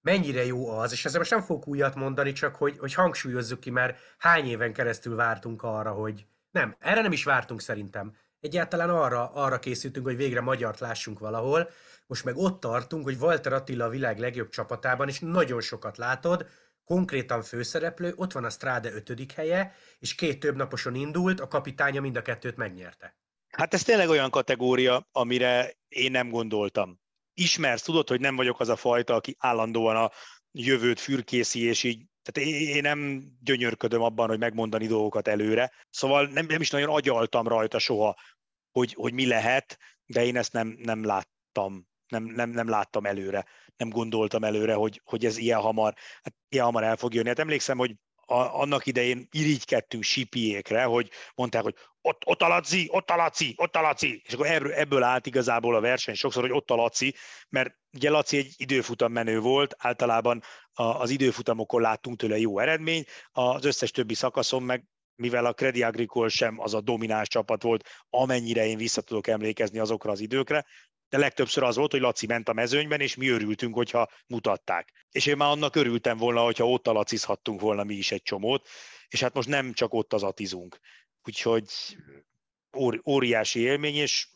mennyire 0.00 0.44
jó 0.44 0.68
az, 0.68 0.92
és 0.92 1.04
ezzel 1.04 1.18
most 1.18 1.30
nem 1.30 1.42
fogok 1.42 1.66
újat 1.66 1.94
mondani, 1.94 2.32
csak 2.32 2.56
hogy, 2.56 2.78
hogy 2.78 2.94
hangsúlyozzuk 2.94 3.60
ki, 3.60 3.70
mert 3.70 3.98
hány 4.18 4.46
éven 4.46 4.72
keresztül 4.72 5.16
vártunk 5.16 5.62
arra, 5.62 5.92
hogy 5.92 6.26
nem, 6.50 6.76
erre 6.78 7.00
nem 7.00 7.12
is 7.12 7.24
vártunk 7.24 7.60
szerintem. 7.60 8.12
Egyáltalán 8.40 8.90
arra, 8.90 9.30
arra 9.32 9.58
készültünk, 9.58 10.06
hogy 10.06 10.16
végre 10.16 10.40
magyart 10.40 10.80
lássunk 10.80 11.18
valahol. 11.18 11.70
Most 12.06 12.24
meg 12.24 12.36
ott 12.36 12.60
tartunk, 12.60 13.04
hogy 13.04 13.16
Walter 13.20 13.52
Attila 13.52 13.84
a 13.84 13.88
világ 13.88 14.18
legjobb 14.18 14.48
csapatában, 14.48 15.08
és 15.08 15.20
nagyon 15.20 15.60
sokat 15.60 15.96
látod, 15.96 16.46
konkrétan 16.84 17.42
főszereplő, 17.42 18.12
ott 18.16 18.32
van 18.32 18.44
a 18.44 18.50
Strade 18.50 18.92
ötödik 18.92 19.32
helye, 19.32 19.74
és 19.98 20.14
két 20.14 20.40
több 20.40 20.56
naposon 20.56 20.94
indult, 20.94 21.40
a 21.40 21.48
kapitánya 21.48 22.00
mind 22.00 22.16
a 22.16 22.22
kettőt 22.22 22.56
megnyerte. 22.56 23.16
Hát 23.50 23.74
ez 23.74 23.82
tényleg 23.82 24.08
olyan 24.08 24.30
kategória, 24.30 25.08
amire 25.12 25.72
én 25.88 26.10
nem 26.10 26.30
gondoltam 26.30 26.99
ismersz, 27.40 27.82
tudod, 27.82 28.08
hogy 28.08 28.20
nem 28.20 28.36
vagyok 28.36 28.60
az 28.60 28.68
a 28.68 28.76
fajta, 28.76 29.14
aki 29.14 29.36
állandóan 29.38 29.96
a 29.96 30.10
jövőt 30.52 31.00
fürkészi, 31.00 31.60
és 31.60 31.82
így 31.82 32.04
tehát 32.22 32.50
én 32.50 32.82
nem 32.82 33.22
gyönyörködöm 33.40 34.02
abban, 34.02 34.28
hogy 34.28 34.38
megmondani 34.38 34.86
dolgokat 34.86 35.28
előre. 35.28 35.72
Szóval 35.90 36.26
nem, 36.26 36.46
nem 36.46 36.60
is 36.60 36.70
nagyon 36.70 36.88
agyaltam 36.88 37.48
rajta 37.48 37.78
soha, 37.78 38.16
hogy, 38.70 38.94
hogy 38.94 39.12
mi 39.12 39.26
lehet, 39.26 39.78
de 40.06 40.24
én 40.24 40.36
ezt 40.36 40.52
nem, 40.52 40.76
nem 40.78 41.04
láttam 41.04 41.88
nem, 42.10 42.24
nem, 42.24 42.50
nem 42.50 42.68
láttam 42.68 43.06
előre, 43.06 43.46
nem 43.76 43.88
gondoltam 43.88 44.44
előre, 44.44 44.74
hogy, 44.74 45.00
hogy 45.04 45.24
ez 45.24 45.36
ilyen 45.36 45.60
hamar, 45.60 45.94
hát 46.22 46.34
ilyen 46.48 46.64
hamar 46.64 46.82
el 46.82 46.96
fog 46.96 47.14
jönni. 47.14 47.28
Hát 47.28 47.38
emlékszem, 47.38 47.78
hogy 47.78 47.94
a, 48.14 48.34
annak 48.34 48.86
idején 48.86 49.28
irigykedtünk 49.30 50.02
sipiékre, 50.02 50.84
hogy 50.84 51.10
mondták, 51.34 51.62
hogy 51.62 51.74
ott, 52.02 52.26
ott 52.26 52.42
a 52.42 52.48
Laci, 52.48 52.88
ott 52.90 53.10
a 53.10 53.16
Laci, 53.16 53.54
ott 53.56 53.76
a 53.76 53.80
Laci, 53.80 54.22
és 54.24 54.32
akkor 54.32 54.46
ebből, 54.46 54.72
ebből 54.72 55.02
állt 55.02 55.26
igazából 55.26 55.74
a 55.74 55.80
verseny 55.80 56.14
sokszor, 56.14 56.42
hogy 56.42 56.52
ott 56.52 56.70
a 56.70 56.74
Laci, 56.74 57.14
mert 57.48 57.74
ugye 57.92 58.10
Laci 58.10 58.36
egy 58.36 58.54
időfutam 58.56 59.12
menő 59.12 59.40
volt, 59.40 59.74
általában 59.78 60.42
az 60.72 61.10
időfutamokon 61.10 61.80
láttunk 61.80 62.16
tőle 62.18 62.38
jó 62.38 62.58
eredmény, 62.58 63.04
az 63.30 63.64
összes 63.64 63.90
többi 63.90 64.14
szakaszon 64.14 64.62
meg 64.62 64.84
mivel 65.14 65.46
a 65.46 65.52
Credit 65.52 65.82
Agricole 65.82 66.28
sem 66.28 66.60
az 66.60 66.74
a 66.74 66.80
domináns 66.80 67.28
csapat 67.28 67.62
volt, 67.62 67.88
amennyire 68.10 68.66
én 68.66 68.76
vissza 68.76 69.00
tudok 69.00 69.26
emlékezni 69.26 69.78
azokra 69.78 70.10
az 70.10 70.20
időkre, 70.20 70.66
de 71.08 71.18
legtöbbször 71.18 71.62
az 71.62 71.76
volt, 71.76 71.90
hogy 71.90 72.00
Laci 72.00 72.26
ment 72.26 72.48
a 72.48 72.52
mezőnyben, 72.52 73.00
és 73.00 73.16
mi 73.16 73.28
örültünk, 73.28 73.74
hogyha 73.74 74.08
mutatták. 74.26 74.92
És 75.10 75.26
én 75.26 75.36
már 75.36 75.50
annak 75.50 75.76
örültem 75.76 76.16
volna, 76.16 76.40
hogyha 76.40 76.68
ott 76.68 76.86
a 76.86 76.92
lacizhattunk 76.92 77.60
volna 77.60 77.84
mi 77.84 77.94
is 77.94 78.12
egy 78.12 78.22
csomót, 78.22 78.68
és 79.08 79.20
hát 79.20 79.34
most 79.34 79.48
nem 79.48 79.72
csak 79.72 79.94
ott 79.94 80.12
az 80.12 80.22
atizunk. 80.22 80.78
Úgyhogy 81.24 81.64
óriási 83.06 83.60
élmény, 83.60 83.94
és 83.94 84.28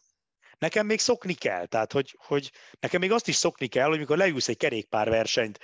nekem 0.59 0.87
még 0.87 0.99
szokni 0.99 1.35
kell, 1.35 1.67
tehát 1.67 1.93
hogy, 1.93 2.17
hogy 2.19 2.53
nekem 2.81 3.01
még 3.01 3.13
azt 3.13 3.29
is 3.29 3.35
szokni 3.35 3.67
kell, 3.67 3.89
hogy 3.89 3.99
mikor 3.99 4.17
leülsz 4.17 4.49
egy 4.49 4.57
kerékpárversenyt 4.57 5.59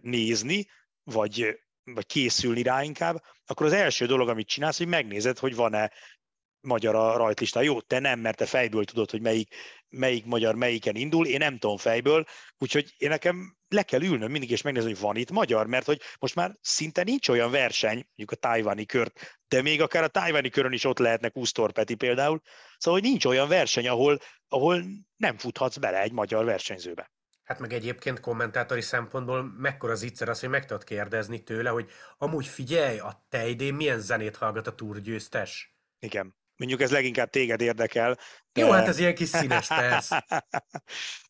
nézni, 0.00 0.66
vagy, 1.02 1.60
vagy 1.84 2.06
készülni 2.06 2.62
rá 2.62 2.82
inkább, 2.82 3.22
akkor 3.46 3.66
az 3.66 3.72
első 3.72 4.06
dolog, 4.06 4.28
amit 4.28 4.48
csinálsz, 4.48 4.78
hogy 4.78 4.86
megnézed, 4.86 5.38
hogy 5.38 5.54
van-e 5.54 5.92
magyar 6.60 6.94
a 6.94 7.16
rajtlista. 7.16 7.60
Jó, 7.60 7.80
te 7.80 7.98
nem, 7.98 8.20
mert 8.20 8.36
te 8.36 8.46
fejből 8.46 8.84
tudod, 8.84 9.10
hogy 9.10 9.20
melyik, 9.20 9.54
melyik 9.88 10.24
magyar 10.24 10.54
melyiken 10.54 10.96
indul, 10.96 11.26
én 11.26 11.38
nem 11.38 11.58
tudom 11.58 11.76
fejből, 11.76 12.24
úgyhogy 12.58 12.94
én 12.96 13.08
nekem 13.08 13.56
le 13.68 13.82
kell 13.82 14.02
ülnöm 14.02 14.30
mindig, 14.30 14.50
és 14.50 14.62
megnézni, 14.62 14.90
hogy 14.90 15.00
van 15.00 15.16
itt 15.16 15.30
magyar, 15.30 15.66
mert 15.66 15.86
hogy 15.86 16.00
most 16.18 16.34
már 16.34 16.56
szinte 16.60 17.02
nincs 17.02 17.28
olyan 17.28 17.50
verseny, 17.50 17.94
mondjuk 17.94 18.30
a 18.30 18.34
tájvani 18.34 18.86
kört, 18.86 19.38
de 19.48 19.62
még 19.62 19.80
akár 19.80 20.02
a 20.02 20.08
tájvani 20.08 20.48
körön 20.48 20.72
is 20.72 20.84
ott 20.84 20.98
lehetnek 20.98 21.36
úsztorpeti 21.36 21.94
például, 21.94 22.40
szóval 22.78 23.00
hogy 23.00 23.08
nincs 23.08 23.24
olyan 23.24 23.48
verseny, 23.48 23.88
ahol, 23.88 24.18
ahol 24.48 24.84
nem 25.16 25.36
futhatsz 25.36 25.76
bele 25.76 26.00
egy 26.00 26.12
magyar 26.12 26.44
versenyzőbe. 26.44 27.12
Hát 27.44 27.58
meg 27.58 27.72
egyébként 27.72 28.20
kommentátori 28.20 28.80
szempontból 28.80 29.42
mekkora 29.42 29.94
zicser 29.94 30.28
az, 30.28 30.40
hogy 30.40 30.48
meg 30.48 30.66
tudod 30.66 30.84
kérdezni 30.84 31.42
tőle, 31.42 31.70
hogy 31.70 31.90
amúgy 32.18 32.46
figyelj, 32.46 32.98
a 32.98 33.24
tejdén 33.28 33.74
milyen 33.74 34.00
zenét 34.00 34.36
hallgat 34.36 34.66
a 34.66 34.74
túrgyőztes? 34.74 35.74
Igen. 35.98 36.34
Mondjuk 36.60 36.80
ez 36.80 36.90
leginkább 36.90 37.30
téged 37.30 37.60
érdekel. 37.60 38.18
De... 38.52 38.60
Jó, 38.60 38.70
hát 38.70 38.88
ez 38.88 38.98
ilyen 38.98 39.14
kis 39.14 39.28
színes, 39.28 39.66
persze. 39.66 40.26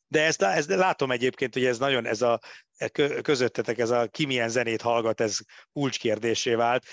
De 0.08 0.24
ezt, 0.24 0.42
ezt 0.42 0.68
látom 0.68 1.10
egyébként, 1.10 1.54
hogy 1.54 1.64
ez 1.64 1.78
nagyon, 1.78 2.06
ez 2.06 2.22
a 2.22 2.40
e, 2.76 2.88
közöttetek, 3.22 3.78
ez 3.78 3.90
a 3.90 4.06
ki 4.06 4.26
milyen 4.26 4.48
zenét 4.48 4.80
hallgat, 4.80 5.20
ez 5.20 5.38
kulcskérdésé 5.72 6.54
vált. 6.54 6.86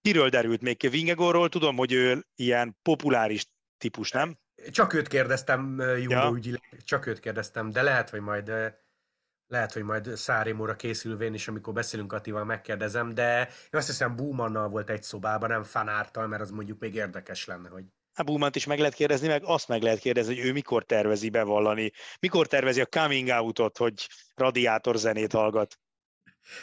Kiről 0.00 0.28
derült 0.28 0.62
még? 0.62 0.90
Vingegorról? 0.90 1.48
Tudom, 1.48 1.76
hogy 1.76 1.92
ő 1.92 2.26
ilyen 2.34 2.76
populáris 2.82 3.46
típus, 3.78 4.10
nem? 4.10 4.38
Csak 4.70 4.92
őt 4.92 5.08
kérdeztem 5.08 5.80
Jumbo 5.80 6.14
ja. 6.14 6.32
ügyileg, 6.34 6.62
csak 6.84 7.06
őt 7.06 7.20
kérdeztem, 7.20 7.70
de 7.70 7.82
lehet, 7.82 8.10
hogy 8.10 8.20
majd 8.20 8.52
Lehet, 9.48 9.72
hogy 9.72 9.82
majd 9.82 10.16
Szárémóra 10.16 10.76
készülvén 10.76 11.34
is, 11.34 11.48
amikor 11.48 11.72
beszélünk 11.72 12.12
Attival, 12.12 12.44
megkérdezem, 12.44 13.14
de 13.14 13.40
én 13.40 13.78
azt 13.78 13.86
hiszem 13.86 14.16
Búmannal 14.16 14.68
volt 14.68 14.90
egy 14.90 15.02
szobában, 15.02 15.48
nem 15.48 15.62
Fanártal, 15.62 16.26
mert 16.26 16.42
az 16.42 16.50
mondjuk 16.50 16.78
még 16.78 16.94
érdekes 16.94 17.44
lenne, 17.44 17.68
hogy 17.68 17.84
A 18.14 18.22
Búmant 18.22 18.56
is 18.56 18.66
meg 18.66 18.78
lehet 18.78 18.94
kérdezni, 18.94 19.28
meg 19.28 19.42
azt 19.44 19.68
meg 19.68 19.82
lehet 19.82 19.98
kérdezni, 19.98 20.36
hogy 20.36 20.44
ő 20.44 20.52
mikor 20.52 20.84
tervezi 20.84 21.30
bevallani, 21.30 21.92
mikor 22.20 22.46
tervezi 22.46 22.80
a 22.80 22.86
coming 22.86 23.28
outot, 23.28 23.76
hogy 23.76 24.08
radiátor 24.34 24.96
zenét 24.96 25.32
hallgat. 25.32 25.78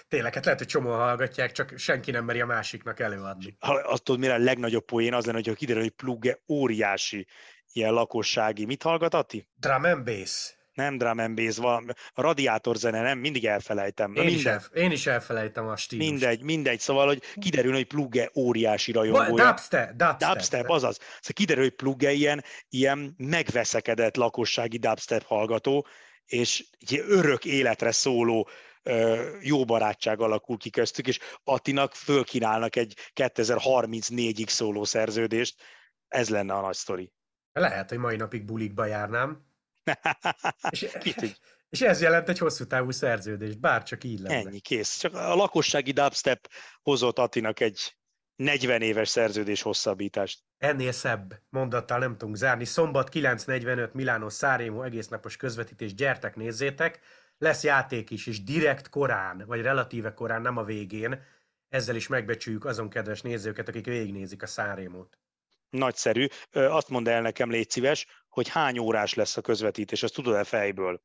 tényleg, 0.08 0.34
hát 0.34 0.44
lehet, 0.44 0.60
hogy 0.60 0.68
csomóan 0.68 1.00
hallgatják, 1.00 1.52
csak 1.52 1.78
senki 1.78 2.12
nem 2.12 2.26
meri 2.26 2.42
a 2.42 2.46
másiknak 2.46 3.00
előadni. 3.00 3.58
Azt 3.60 4.04
tudod, 4.04 4.22
mire 4.22 4.34
a 4.34 4.38
legnagyobb 4.38 4.86
poén 4.86 5.14
az 5.14 5.26
lenne, 5.26 5.38
hogyha 5.38 5.54
kiderül, 5.54 5.82
hogy 5.82 5.92
Plugge 5.92 6.40
óriási 6.48 7.28
ilyen 7.72 7.94
lakossági. 7.94 8.66
Mit 8.66 8.84
hallgat, 8.84 9.14
Ati? 9.14 9.48
Drum 9.56 9.84
and 9.84 10.06
bass. 10.06 10.62
Nem 10.74 10.98
drum 10.98 11.20
and 11.20 11.36
bass, 11.36 11.58
valami, 11.58 11.92
a 12.14 12.22
radiátor 12.22 12.76
zene, 12.76 13.02
nem, 13.02 13.18
mindig 13.20 13.46
elfelejtem. 13.46 14.12
Na 14.12 14.22
Én 14.22 14.28
is, 14.28 14.34
mindegy, 14.34 14.52
elf- 14.54 14.76
én 14.76 14.92
is 14.92 15.08
elfelejtem 15.08 15.68
a 15.68 15.76
stílust. 15.76 16.10
mindegy, 16.10 16.42
mindegy, 16.44 16.80
szóval, 16.80 17.08
hogy 17.08 17.22
kiderül, 17.36 17.74
hogy 17.74 17.86
Plugge 17.86 18.32
óriási 18.36 18.92
rajongója. 18.92 19.46
Dubstep, 19.46 19.96
dubstep. 19.96 20.32
Dubstep, 20.32 20.70
azaz. 20.70 20.96
Szóval 20.96 21.34
kiderül, 21.34 21.64
hogy 21.64 21.76
Plugge 21.76 22.12
ilyen, 22.12 22.44
ilyen 22.70 23.14
megveszekedett 23.18 24.16
lakossági 24.16 24.78
dubstep 24.78 25.24
hallgató, 25.24 25.88
és 26.26 26.66
egy 26.80 27.04
örök 27.08 27.46
életre 27.46 27.92
szóló 27.92 28.50
jó 29.42 29.66
barátság 29.66 30.22
alakul 30.22 30.58
ki 30.58 30.70
köztük, 30.70 31.08
és 31.08 31.20
Attinak 31.44 31.94
fölkínálnak 31.94 32.76
egy 32.76 32.98
2034-ig 33.14 34.48
szóló 34.48 34.84
szerződést. 34.84 35.62
Ez 36.08 36.30
lenne 36.30 36.54
a 36.54 36.62
nagy 36.62 36.76
sztori. 36.76 37.12
Lehet, 37.54 37.90
hogy 37.90 37.98
mai 37.98 38.16
napig 38.16 38.46
bulikba 38.46 38.86
járnám. 38.86 39.52
És, 40.70 40.88
és 41.70 41.82
ez 41.82 42.02
jelent 42.02 42.30
egy 42.30 42.38
hosszú 42.38 42.66
távú 42.66 42.92
szerződést, 42.92 43.60
bár 43.60 43.84
csak 43.84 44.04
így 44.04 44.20
lenne. 44.20 44.36
Ennyi, 44.36 44.60
kész. 44.60 44.98
Csak 44.98 45.14
a 45.14 45.36
lakossági 45.36 45.92
dubstep 45.92 46.50
hozott 46.82 47.20
Attinak 47.20 47.60
egy 47.60 47.96
40 48.36 48.82
éves 48.82 49.10
szerződés 49.10 49.62
hosszabbítást. 49.62 50.44
Ennél 50.58 50.92
szebb 50.92 51.40
mondattal 51.50 52.00
nem 52.00 52.18
tudunk 52.18 52.38
zárni. 52.38 52.66
Szombat 52.66 53.10
9.45 53.14 53.92
Milánó 53.92 54.30
Szárémó 54.30 54.84
egésznapos 54.84 55.38
közvetítés, 55.38 55.94
gyertek 55.94 56.36
nézzétek. 56.36 57.00
Lesz 57.38 57.64
játék 57.64 58.10
is, 58.10 58.28
és 58.28 58.44
direkt 58.44 58.90
korán, 58.90 59.44
vagy 59.48 59.62
relatíve 59.62 60.14
korán, 60.14 60.42
nem 60.42 60.58
a 60.58 60.64
végén. 60.64 61.22
Ezzel 61.70 61.96
is 61.96 62.08
megbecsüljük 62.08 62.66
azon 62.66 62.90
kedves 62.90 63.22
nézőket, 63.22 63.68
akik 63.68 63.86
végignézik 63.86 64.44
a 64.44 64.48
Szárémót. 64.48 65.18
Nagyszerű. 65.74 66.28
Azt 66.52 66.90
mondd 66.90 67.10
el 67.10 67.22
nekem, 67.22 67.50
légy 67.50 67.70
szíves, 67.70 68.06
hogy 68.30 68.48
hány 68.48 68.78
órás 68.78 69.14
lesz 69.14 69.38
a 69.38 69.42
közvetítés, 69.42 70.04
azt 70.04 70.14
tudod-e 70.14 70.44
fejből? 70.44 71.02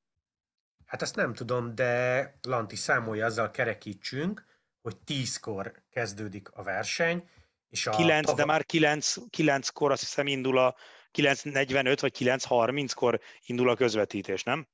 Hát 0.86 1.02
azt 1.02 1.16
nem 1.16 1.34
tudom, 1.34 1.74
de 1.74 2.34
Lanti 2.42 2.76
számolja, 2.76 3.26
azzal 3.26 3.50
kerekítsünk, 3.50 4.44
hogy 4.80 4.96
10-kor 5.06 5.72
kezdődik 5.90 6.48
a 6.50 6.62
verseny, 6.62 7.28
és 7.68 7.86
a 7.86 7.90
9, 7.90 8.26
de 8.26 8.32
tava- 8.32 8.46
már 8.46 8.64
9, 8.64 9.14
9-kor 9.36 9.90
azt 9.90 10.00
hiszem 10.00 10.26
indul 10.26 10.58
a 10.58 10.76
9.45 11.12 11.98
vagy 12.00 12.16
9.30-kor 12.18 13.20
indul 13.46 13.68
a 13.68 13.76
közvetítés, 13.76 14.42
nem? 14.42 14.68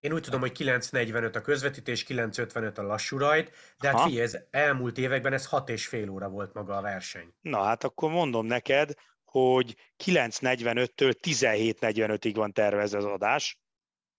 Én 0.00 0.12
úgy 0.12 0.22
tudom, 0.22 0.40
hogy 0.40 0.56
9.45 0.58 1.34
a 1.34 1.40
közvetítés, 1.40 2.04
9.55 2.08 2.78
a 2.78 2.82
lassú 2.82 3.18
rajd, 3.18 3.50
de 3.78 3.88
hát 3.88 4.00
figyelj, 4.00 4.22
ez 4.22 4.36
elmúlt 4.50 4.98
években 4.98 5.32
ez 5.32 5.46
6 5.46 5.68
és 5.68 5.86
fél 5.86 6.10
óra 6.10 6.28
volt 6.28 6.54
maga 6.54 6.76
a 6.76 6.80
verseny. 6.80 7.34
Na 7.40 7.62
hát 7.62 7.84
akkor 7.84 8.10
mondom 8.10 8.46
neked, 8.46 8.94
hogy 9.30 9.76
9.45-től 10.04 11.14
17.45-ig 11.22 12.32
van 12.34 12.52
tervezve 12.52 12.98
az 12.98 13.04
adás. 13.04 13.58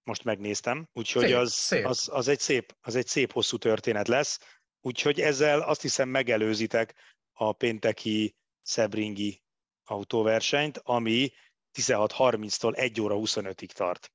Most 0.04 0.24
megnéztem, 0.24 0.88
úgyhogy 0.94 1.24
Szép, 1.24 1.36
az, 1.36 1.54
szép. 1.54 1.86
az, 1.86 2.10
az, 2.12 2.28
egy 2.28 2.40
szép, 2.40 2.76
az 2.82 2.96
egy 2.96 3.08
szép 3.08 3.32
hosszú 3.32 3.58
történet 3.58 4.08
lesz. 4.08 4.40
Úgyhogy 4.82 5.20
ezzel 5.20 5.62
azt 5.62 5.82
hiszem 5.82 6.10
megelőzitek 6.10 6.94
a 7.34 7.54
pénteki 7.54 8.36
Szebringi 8.62 9.42
autóversenyt, 9.84 10.78
ami 10.84 11.32
16.30-tól 11.80 12.76
1 12.76 13.02
óra 13.02 13.16
25-ig 13.18 13.72
tart. 13.72 14.12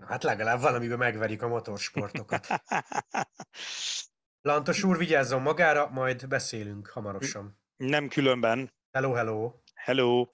Hát 0.00 0.22
legalább 0.22 0.60
valamiben 0.60 0.98
megverik 0.98 1.42
a 1.42 1.48
motorsportokat. 1.48 2.46
Lantos 4.42 4.82
úr, 4.82 4.98
vigyázzon 4.98 5.42
magára, 5.42 5.88
majd 5.88 6.28
beszélünk 6.28 6.86
hamarosan. 6.88 7.60
Nem 7.76 8.08
különben. 8.08 8.72
Hello, 8.90 9.12
hello! 9.12 9.52
Hello. 9.86 10.28